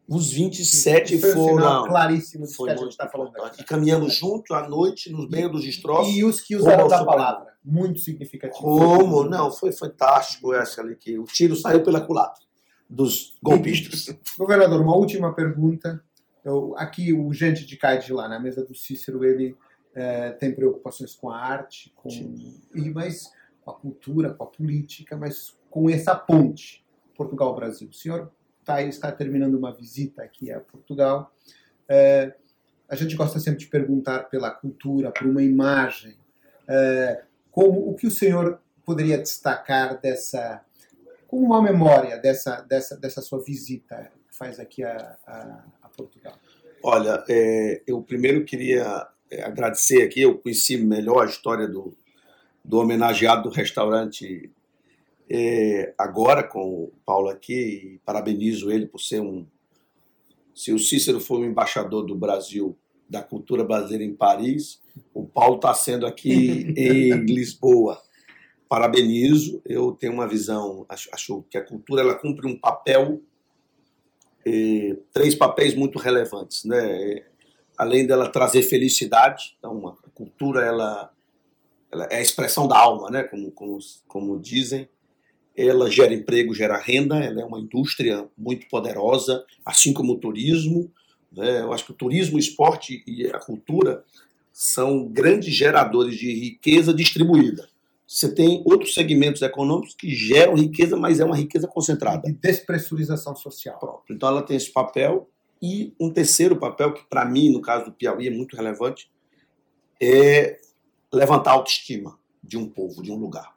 Os 0.09 0.31
27 0.31 1.19
Foi 1.19 1.31
um 1.31 1.33
foram. 1.33 1.87
claríssimo 1.87 2.45
do 2.45 2.51
Foi 2.51 2.69
que 2.69 2.75
a 2.75 2.77
gente 2.77 2.91
está 2.91 3.09
falando 3.09 3.35
aqui. 3.43 3.61
E 3.61 3.65
caminhamos 3.65 4.15
junto 4.15 4.53
à 4.53 4.67
noite, 4.67 5.11
no 5.11 5.27
meio 5.27 5.49
dos 5.49 5.63
destroços. 5.63 6.13
E 6.15 6.23
os 6.23 6.39
que 6.39 6.55
usaram 6.55 6.87
da 6.87 7.03
palavra. 7.03 7.56
Muito 7.69 7.99
significativo. 7.99 8.63
Como? 8.63 9.23
Não, 9.25 9.51
foi 9.51 9.73
fantástico 9.73 10.53
essa 10.53 10.81
ali, 10.81 10.95
que 10.95 11.19
o 11.19 11.25
tiro 11.25 11.55
saiu 11.55 11.83
pela 11.83 11.99
culatra 11.99 12.47
dos 12.89 13.35
golpistas. 13.43 14.17
Governador, 14.37 14.81
uma 14.81 14.95
última 14.95 15.33
pergunta. 15.33 16.01
Eu, 16.45 16.73
aqui 16.77 17.11
o 17.11 17.33
gente 17.33 17.65
de 17.65 17.75
cá 17.75 17.95
e 17.95 17.99
de 17.99 18.13
lá, 18.13 18.29
na 18.29 18.39
mesa 18.39 18.63
do 18.63 18.73
Cícero, 18.73 19.25
ele 19.25 19.57
eh, 19.93 20.31
tem 20.31 20.55
preocupações 20.55 21.13
com 21.13 21.29
a 21.29 21.37
arte, 21.37 21.91
com, 21.93 22.07
e, 22.09 22.93
com 23.61 23.71
a 23.71 23.73
cultura, 23.73 24.33
com 24.33 24.43
a 24.45 24.47
política, 24.47 25.17
mas 25.17 25.57
com 25.69 25.89
essa 25.89 26.15
ponte 26.15 26.85
Portugal-Brasil. 27.15 27.89
O 27.89 27.93
senhor 27.93 28.31
tá, 28.63 28.81
está 28.81 29.11
terminando 29.11 29.55
uma 29.55 29.73
visita 29.73 30.23
aqui 30.23 30.49
a 30.51 30.61
Portugal. 30.61 31.33
Eh, 31.89 32.33
a 32.87 32.95
gente 32.95 33.15
gosta 33.17 33.39
sempre 33.39 33.59
de 33.59 33.67
perguntar 33.67 34.29
pela 34.29 34.49
cultura, 34.49 35.11
por 35.11 35.27
uma 35.27 35.43
imagem. 35.43 36.15
Eh, 36.65 37.23
como 37.57 37.89
o 37.89 37.95
que 37.95 38.05
o 38.05 38.11
senhor 38.11 38.61
poderia 38.85 39.17
destacar 39.17 39.99
dessa 39.99 40.63
como 41.25 41.43
uma 41.43 41.59
memória 41.59 42.15
dessa, 42.19 42.61
dessa, 42.61 42.95
dessa 42.95 43.19
sua 43.19 43.43
visita 43.43 44.11
que 44.29 44.37
faz 44.37 44.59
aqui 44.59 44.83
a, 44.83 45.17
a, 45.25 45.65
a 45.81 45.89
Portugal. 45.89 46.37
Olha, 46.83 47.23
é, 47.27 47.81
eu 47.87 47.99
primeiro 48.03 48.45
queria 48.45 49.07
é, 49.31 49.41
agradecer 49.41 50.03
aqui, 50.03 50.21
eu 50.21 50.37
conheci 50.37 50.77
melhor 50.77 51.23
a 51.23 51.25
história 51.25 51.67
do, 51.67 51.97
do 52.63 52.77
homenageado 52.77 53.49
do 53.49 53.49
restaurante 53.49 54.51
é, 55.27 55.95
agora 55.97 56.43
com 56.43 56.59
o 56.59 56.93
Paulo 57.03 57.27
aqui 57.27 57.95
e 57.95 58.01
parabenizo 58.05 58.69
ele 58.69 58.85
por 58.85 59.01
ser 59.01 59.19
um. 59.19 59.47
Se 60.53 60.71
o 60.71 60.77
Cícero 60.77 61.19
foi 61.19 61.39
um 61.39 61.45
embaixador 61.45 62.05
do 62.05 62.13
Brasil, 62.13 62.77
da 63.09 63.21
cultura 63.21 63.63
brasileira 63.63 64.03
em 64.03 64.15
Paris, 64.15 64.81
o 65.13 65.25
Paulo 65.25 65.55
está 65.55 65.73
sendo 65.73 66.05
aqui 66.05 66.73
em 66.77 67.25
Lisboa. 67.25 68.01
Parabenizo, 68.69 69.61
eu 69.65 69.93
tenho 69.93 70.13
uma 70.13 70.27
visão, 70.27 70.85
acho, 70.89 71.09
acho 71.13 71.43
que 71.49 71.57
a 71.57 71.63
cultura 71.63 72.01
ela 72.01 72.15
cumpre 72.15 72.45
um 72.45 72.59
papel 72.59 73.21
eh, 74.47 74.95
três 75.11 75.35
papéis 75.35 75.75
muito 75.75 75.99
relevantes, 75.99 76.63
né? 76.63 77.25
Além 77.77 78.07
dela 78.07 78.29
trazer 78.29 78.61
felicidade, 78.61 79.57
então 79.59 79.89
a 79.89 80.09
cultura 80.13 80.61
ela, 80.65 81.11
ela 81.91 82.05
é 82.05 82.17
a 82.17 82.21
expressão 82.21 82.65
da 82.65 82.77
alma, 82.77 83.09
né? 83.09 83.23
Como, 83.23 83.51
como, 83.51 83.77
como 84.07 84.39
dizem. 84.39 84.87
Ela 85.55 85.89
gera 85.89 86.13
emprego, 86.13 86.53
gera 86.53 86.77
renda, 86.77 87.17
ela 87.17 87.41
é 87.41 87.45
uma 87.45 87.59
indústria 87.59 88.29
muito 88.37 88.69
poderosa, 88.69 89.43
assim 89.65 89.91
como 89.91 90.13
o 90.13 90.19
turismo. 90.19 90.91
Né? 91.37 91.61
Eu 91.61 91.71
acho 91.71 91.85
que 91.85 91.91
o 91.91 91.95
turismo, 91.95 92.35
o 92.35 92.39
esporte 92.39 93.03
e 93.05 93.27
a 93.27 93.39
cultura 93.39 94.03
são 94.51 95.07
grandes 95.07 95.53
geradores 95.53 96.15
de 96.15 96.33
riqueza 96.33 96.91
distribuída. 96.93 97.69
Você 98.07 98.33
tem 98.33 98.63
outros 98.65 98.93
segmentos 98.93 99.41
econômicos 99.41 99.93
que 99.93 100.09
geram 100.09 100.55
riqueza, 100.55 100.97
mas 100.97 101.19
é 101.19 101.25
uma 101.25 101.35
riqueza 101.35 101.67
concentrada. 101.67 102.27
E 102.27 102.33
despressurização 102.33 103.35
social. 103.35 103.77
próprio. 103.79 104.15
Então 104.15 104.29
ela 104.29 104.41
tem 104.41 104.57
esse 104.57 104.71
papel 104.71 105.29
e 105.61 105.93
um 105.99 106.09
terceiro 106.09 106.55
papel 106.55 106.93
que 106.93 107.05
para 107.05 107.25
mim, 107.25 107.51
no 107.51 107.61
caso 107.61 107.85
do 107.85 107.91
Piauí, 107.91 108.27
é 108.27 108.31
muito 108.31 108.55
relevante, 108.55 109.11
é 110.01 110.59
levantar 111.13 111.51
a 111.51 111.53
autoestima 111.55 112.17
de 112.41 112.57
um 112.57 112.67
povo, 112.67 113.03
de 113.03 113.11
um 113.11 113.15
lugar. 113.15 113.56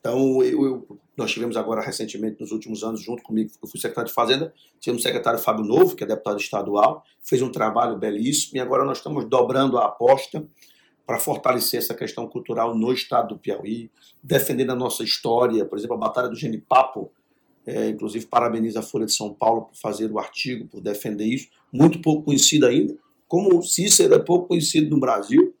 Então 0.00 0.42
eu, 0.42 0.64
eu- 0.64 0.98
nós 1.16 1.30
tivemos 1.30 1.56
agora 1.56 1.82
recentemente, 1.82 2.40
nos 2.40 2.50
últimos 2.50 2.82
anos, 2.82 3.02
junto 3.02 3.22
comigo, 3.22 3.50
eu 3.62 3.68
fui 3.68 3.78
secretário 3.78 4.08
de 4.08 4.14
Fazenda, 4.14 4.52
tivemos 4.80 5.02
o 5.02 5.06
secretário 5.06 5.38
Fábio 5.38 5.64
Novo, 5.64 5.94
que 5.94 6.02
é 6.02 6.06
deputado 6.06 6.40
estadual, 6.40 7.04
fez 7.22 7.42
um 7.42 7.50
trabalho 7.50 7.98
belíssimo 7.98 8.56
e 8.56 8.60
agora 8.60 8.84
nós 8.84 8.98
estamos 8.98 9.26
dobrando 9.26 9.76
a 9.78 9.84
aposta 9.84 10.46
para 11.06 11.18
fortalecer 11.18 11.78
essa 11.80 11.92
questão 11.92 12.26
cultural 12.26 12.74
no 12.74 12.92
estado 12.92 13.34
do 13.34 13.38
Piauí, 13.38 13.90
defendendo 14.22 14.70
a 14.70 14.76
nossa 14.76 15.02
história, 15.02 15.64
por 15.66 15.76
exemplo, 15.76 15.96
a 15.96 15.98
Batalha 15.98 16.28
do 16.28 16.36
Genipapo, 16.36 17.10
é, 17.66 17.88
inclusive, 17.88 18.24
parabenizo 18.26 18.78
a 18.78 18.82
Folha 18.82 19.04
de 19.04 19.12
São 19.12 19.34
Paulo 19.34 19.62
por 19.62 19.76
fazer 19.76 20.10
o 20.10 20.18
artigo, 20.18 20.66
por 20.68 20.80
defender 20.80 21.24
isso. 21.26 21.48
Muito 21.70 22.00
pouco 22.00 22.22
conhecido 22.22 22.64
ainda. 22.66 22.96
Como 23.28 23.62
Cícero 23.62 24.14
é 24.14 24.18
pouco 24.18 24.48
conhecido 24.48 24.88
no 24.88 24.98
Brasil, 24.98 25.54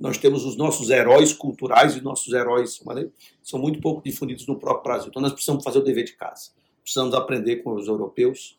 nós 0.00 0.16
temos 0.16 0.44
os 0.46 0.56
nossos 0.56 0.88
heróis 0.88 1.32
culturais 1.32 1.94
e 1.94 2.00
nossos 2.00 2.32
heróis 2.32 2.80
são 3.42 3.60
muito 3.60 3.80
pouco 3.80 4.02
difundidos 4.02 4.46
no 4.46 4.58
próprio 4.58 4.84
Brasil. 4.84 5.08
Então, 5.10 5.20
nós 5.20 5.32
precisamos 5.32 5.62
fazer 5.62 5.78
o 5.78 5.84
dever 5.84 6.04
de 6.04 6.14
casa. 6.16 6.50
Precisamos 6.82 7.14
aprender 7.14 7.56
com 7.56 7.74
os 7.74 7.86
europeus 7.86 8.58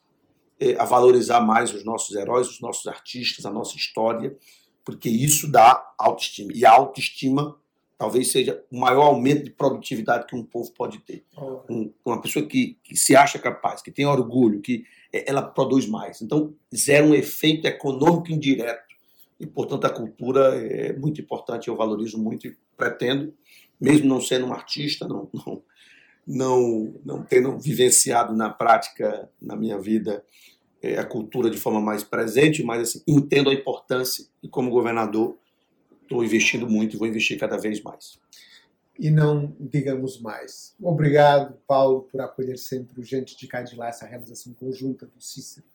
eh, 0.60 0.76
a 0.78 0.86
valorizar 0.86 1.42
mais 1.42 1.74
os 1.74 1.84
nossos 1.84 2.16
heróis, 2.16 2.48
os 2.48 2.62
nossos 2.62 2.86
artistas, 2.86 3.46
a 3.46 3.52
nossa 3.52 3.76
história, 3.76 4.38
porque 4.86 5.10
isso 5.10 5.52
dá 5.52 5.84
autoestima. 5.98 6.52
E 6.54 6.64
a 6.64 6.72
autoestima 6.72 7.58
talvez 7.98 8.32
seja 8.32 8.64
o 8.72 8.80
maior 8.80 9.04
aumento 9.08 9.44
de 9.44 9.50
produtividade 9.52 10.26
que 10.28 10.36
um 10.36 10.44
povo 10.44 10.72
pode 10.74 11.00
ter 11.00 11.24
um- 11.70 11.92
uma 12.06 12.20
pessoa 12.22 12.46
que, 12.46 12.78
que 12.84 12.96
se 12.96 13.16
acha 13.16 13.38
capaz, 13.40 13.82
que 13.82 13.92
tem 13.92 14.06
orgulho, 14.06 14.60
que 14.62 14.86
eh, 15.14 15.26
ela 15.28 15.42
produz 15.42 15.88
mais. 15.88 16.22
Então, 16.22 16.54
zera 16.76 17.06
um 17.06 17.14
efeito 17.16 17.66
econômico 17.68 18.32
indireto. 18.32 18.91
E, 19.42 19.48
portanto, 19.48 19.86
a 19.86 19.90
cultura 19.90 20.56
é 20.56 20.94
muito 20.94 21.20
importante, 21.20 21.68
eu 21.68 21.76
valorizo 21.76 22.16
muito 22.22 22.46
e 22.46 22.56
pretendo, 22.78 23.34
mesmo 23.80 24.08
não 24.08 24.22
sendo 24.22 24.46
um 24.46 24.54
artista, 24.54 25.08
não, 25.08 25.28
não, 25.34 25.64
não, 26.28 26.94
não 27.04 27.24
tendo 27.24 27.58
vivenciado 27.58 28.36
na 28.36 28.52
prática, 28.52 29.28
na 29.42 29.56
minha 29.56 29.80
vida, 29.80 30.24
eh, 30.80 30.96
a 31.00 31.04
cultura 31.04 31.50
de 31.50 31.58
forma 31.58 31.82
mais 31.82 32.04
presente, 32.04 32.62
mas 32.62 32.82
assim, 32.82 33.02
entendo 33.08 33.50
a 33.50 33.54
importância 33.54 34.28
e, 34.44 34.48
como 34.48 34.70
governador, 34.70 35.36
estou 36.04 36.24
investindo 36.24 36.70
muito 36.70 36.96
e 36.96 37.00
vou 37.00 37.08
investir 37.08 37.40
cada 37.40 37.58
vez 37.58 37.82
mais. 37.82 38.20
E 39.00 39.10
não 39.10 39.56
digamos 39.60 40.22
mais. 40.22 40.76
Obrigado, 40.80 41.58
Paulo, 41.66 42.04
por 42.12 42.22
acolher 42.22 42.60
sempre 42.60 43.02
o 43.02 43.04
Gente 43.04 43.36
de 43.36 43.48
e 43.52 43.64
de 43.64 43.76
Lá, 43.76 43.88
essa 43.88 44.06
realização 44.06 44.54
conjunta 44.54 45.08
do 45.08 45.20
Cícero, 45.20 45.66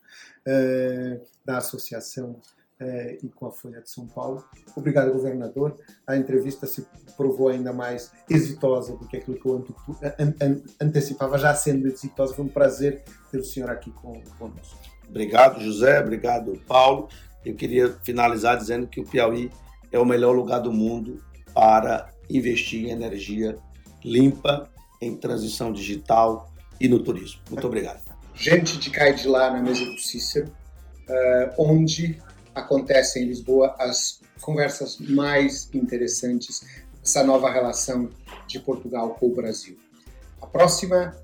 eh, 0.47 1.21
da 1.45 1.59
associação 1.59 2.41
eh, 2.81 3.19
e 3.23 3.29
com 3.29 3.47
a 3.47 3.51
Folha 3.53 3.81
de 3.81 3.91
São 3.91 4.07
Paulo. 4.07 4.45
Obrigado, 4.77 5.13
governador. 5.13 5.77
A 6.07 6.17
entrevista 6.17 6.67
se 6.67 6.87
provou 7.17 7.49
ainda 7.49 7.73
mais 7.73 8.13
exitosa 8.29 8.97
do 8.97 9.07
que 9.07 9.17
aquilo 9.17 9.39
que 9.39 9.47
eu 9.47 9.57
antu- 9.57 9.75
an- 10.19 10.35
an- 10.41 10.63
antecipava, 10.81 11.39
já 11.39 11.55
sendo 11.55 11.87
exitosa. 11.89 12.35
Foi 12.35 12.45
um 12.45 12.49
prazer 12.49 13.03
ter 13.31 13.39
o 13.39 13.45
senhor 13.45 13.71
aqui 13.71 13.91
com, 13.91 14.21
conosco. 14.39 14.79
Obrigado, 15.09 15.61
José. 15.63 16.01
Obrigado, 16.01 16.61
Paulo. 16.67 17.09
Eu 17.45 17.55
queria 17.55 17.93
finalizar 18.03 18.57
dizendo 18.59 18.87
que 18.87 19.01
o 19.01 19.05
Piauí 19.05 19.51
é 19.93 19.99
o 19.99 20.05
melhor 20.05 20.33
lugar 20.35 20.59
do 20.61 20.73
mundo 20.73 21.23
para 21.55 22.11
investir 22.29 22.87
em 22.87 22.91
energia 22.91 23.57
limpa, 24.05 24.69
em 25.01 25.17
transição 25.17 25.73
digital 25.73 26.53
e 26.81 26.89
no 26.89 26.99
turismo. 27.03 27.41
Muito 27.51 27.67
obrigado. 27.67 28.05
Gente 28.35 28.79
de 28.79 28.91
Cá 28.91 29.09
e 29.09 29.15
de 29.15 29.27
Lá 29.29 29.51
na 29.51 29.63
mesa 29.63 29.85
do 29.85 29.97
Cícero, 29.99 30.53
eh, 31.09 31.55
onde 31.57 32.21
acontecem 32.57 33.23
em 33.23 33.27
Lisboa 33.27 33.75
as 33.79 34.21
conversas 34.41 34.99
mais 34.99 35.69
interessantes 35.75 36.65
dessa 37.01 37.23
nova 37.23 37.51
relação 37.51 38.11
de 38.47 38.59
Portugal 38.59 39.11
com 39.11 39.27
o 39.27 39.35
Brasil. 39.35 39.79
A 40.41 40.47
próxima 40.47 41.15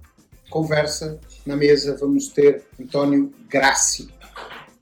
conversa 0.51 1.19
na 1.47 1.57
mesa 1.57 1.97
vamos 1.97 2.29
ter 2.29 2.65
Antônio 2.79 3.33
Grassi, 3.49 4.09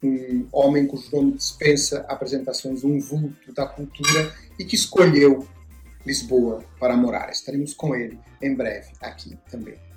um 0.02 0.46
homem 0.50 0.86
cujo 0.86 1.08
nome 1.12 1.32
dispensa 1.32 2.04
apresentações, 2.08 2.82
um 2.82 2.98
vulto 2.98 3.52
da 3.52 3.66
cultura 3.66 4.34
e 4.58 4.64
que 4.64 4.74
escolheu 4.74 5.46
Lisboa 6.04 6.64
para 6.78 6.96
morar. 6.96 7.30
Estaremos 7.30 7.74
com 7.74 7.94
ele 7.94 8.18
em 8.42 8.54
breve 8.54 8.92
aqui 9.00 9.38
também. 9.50 9.89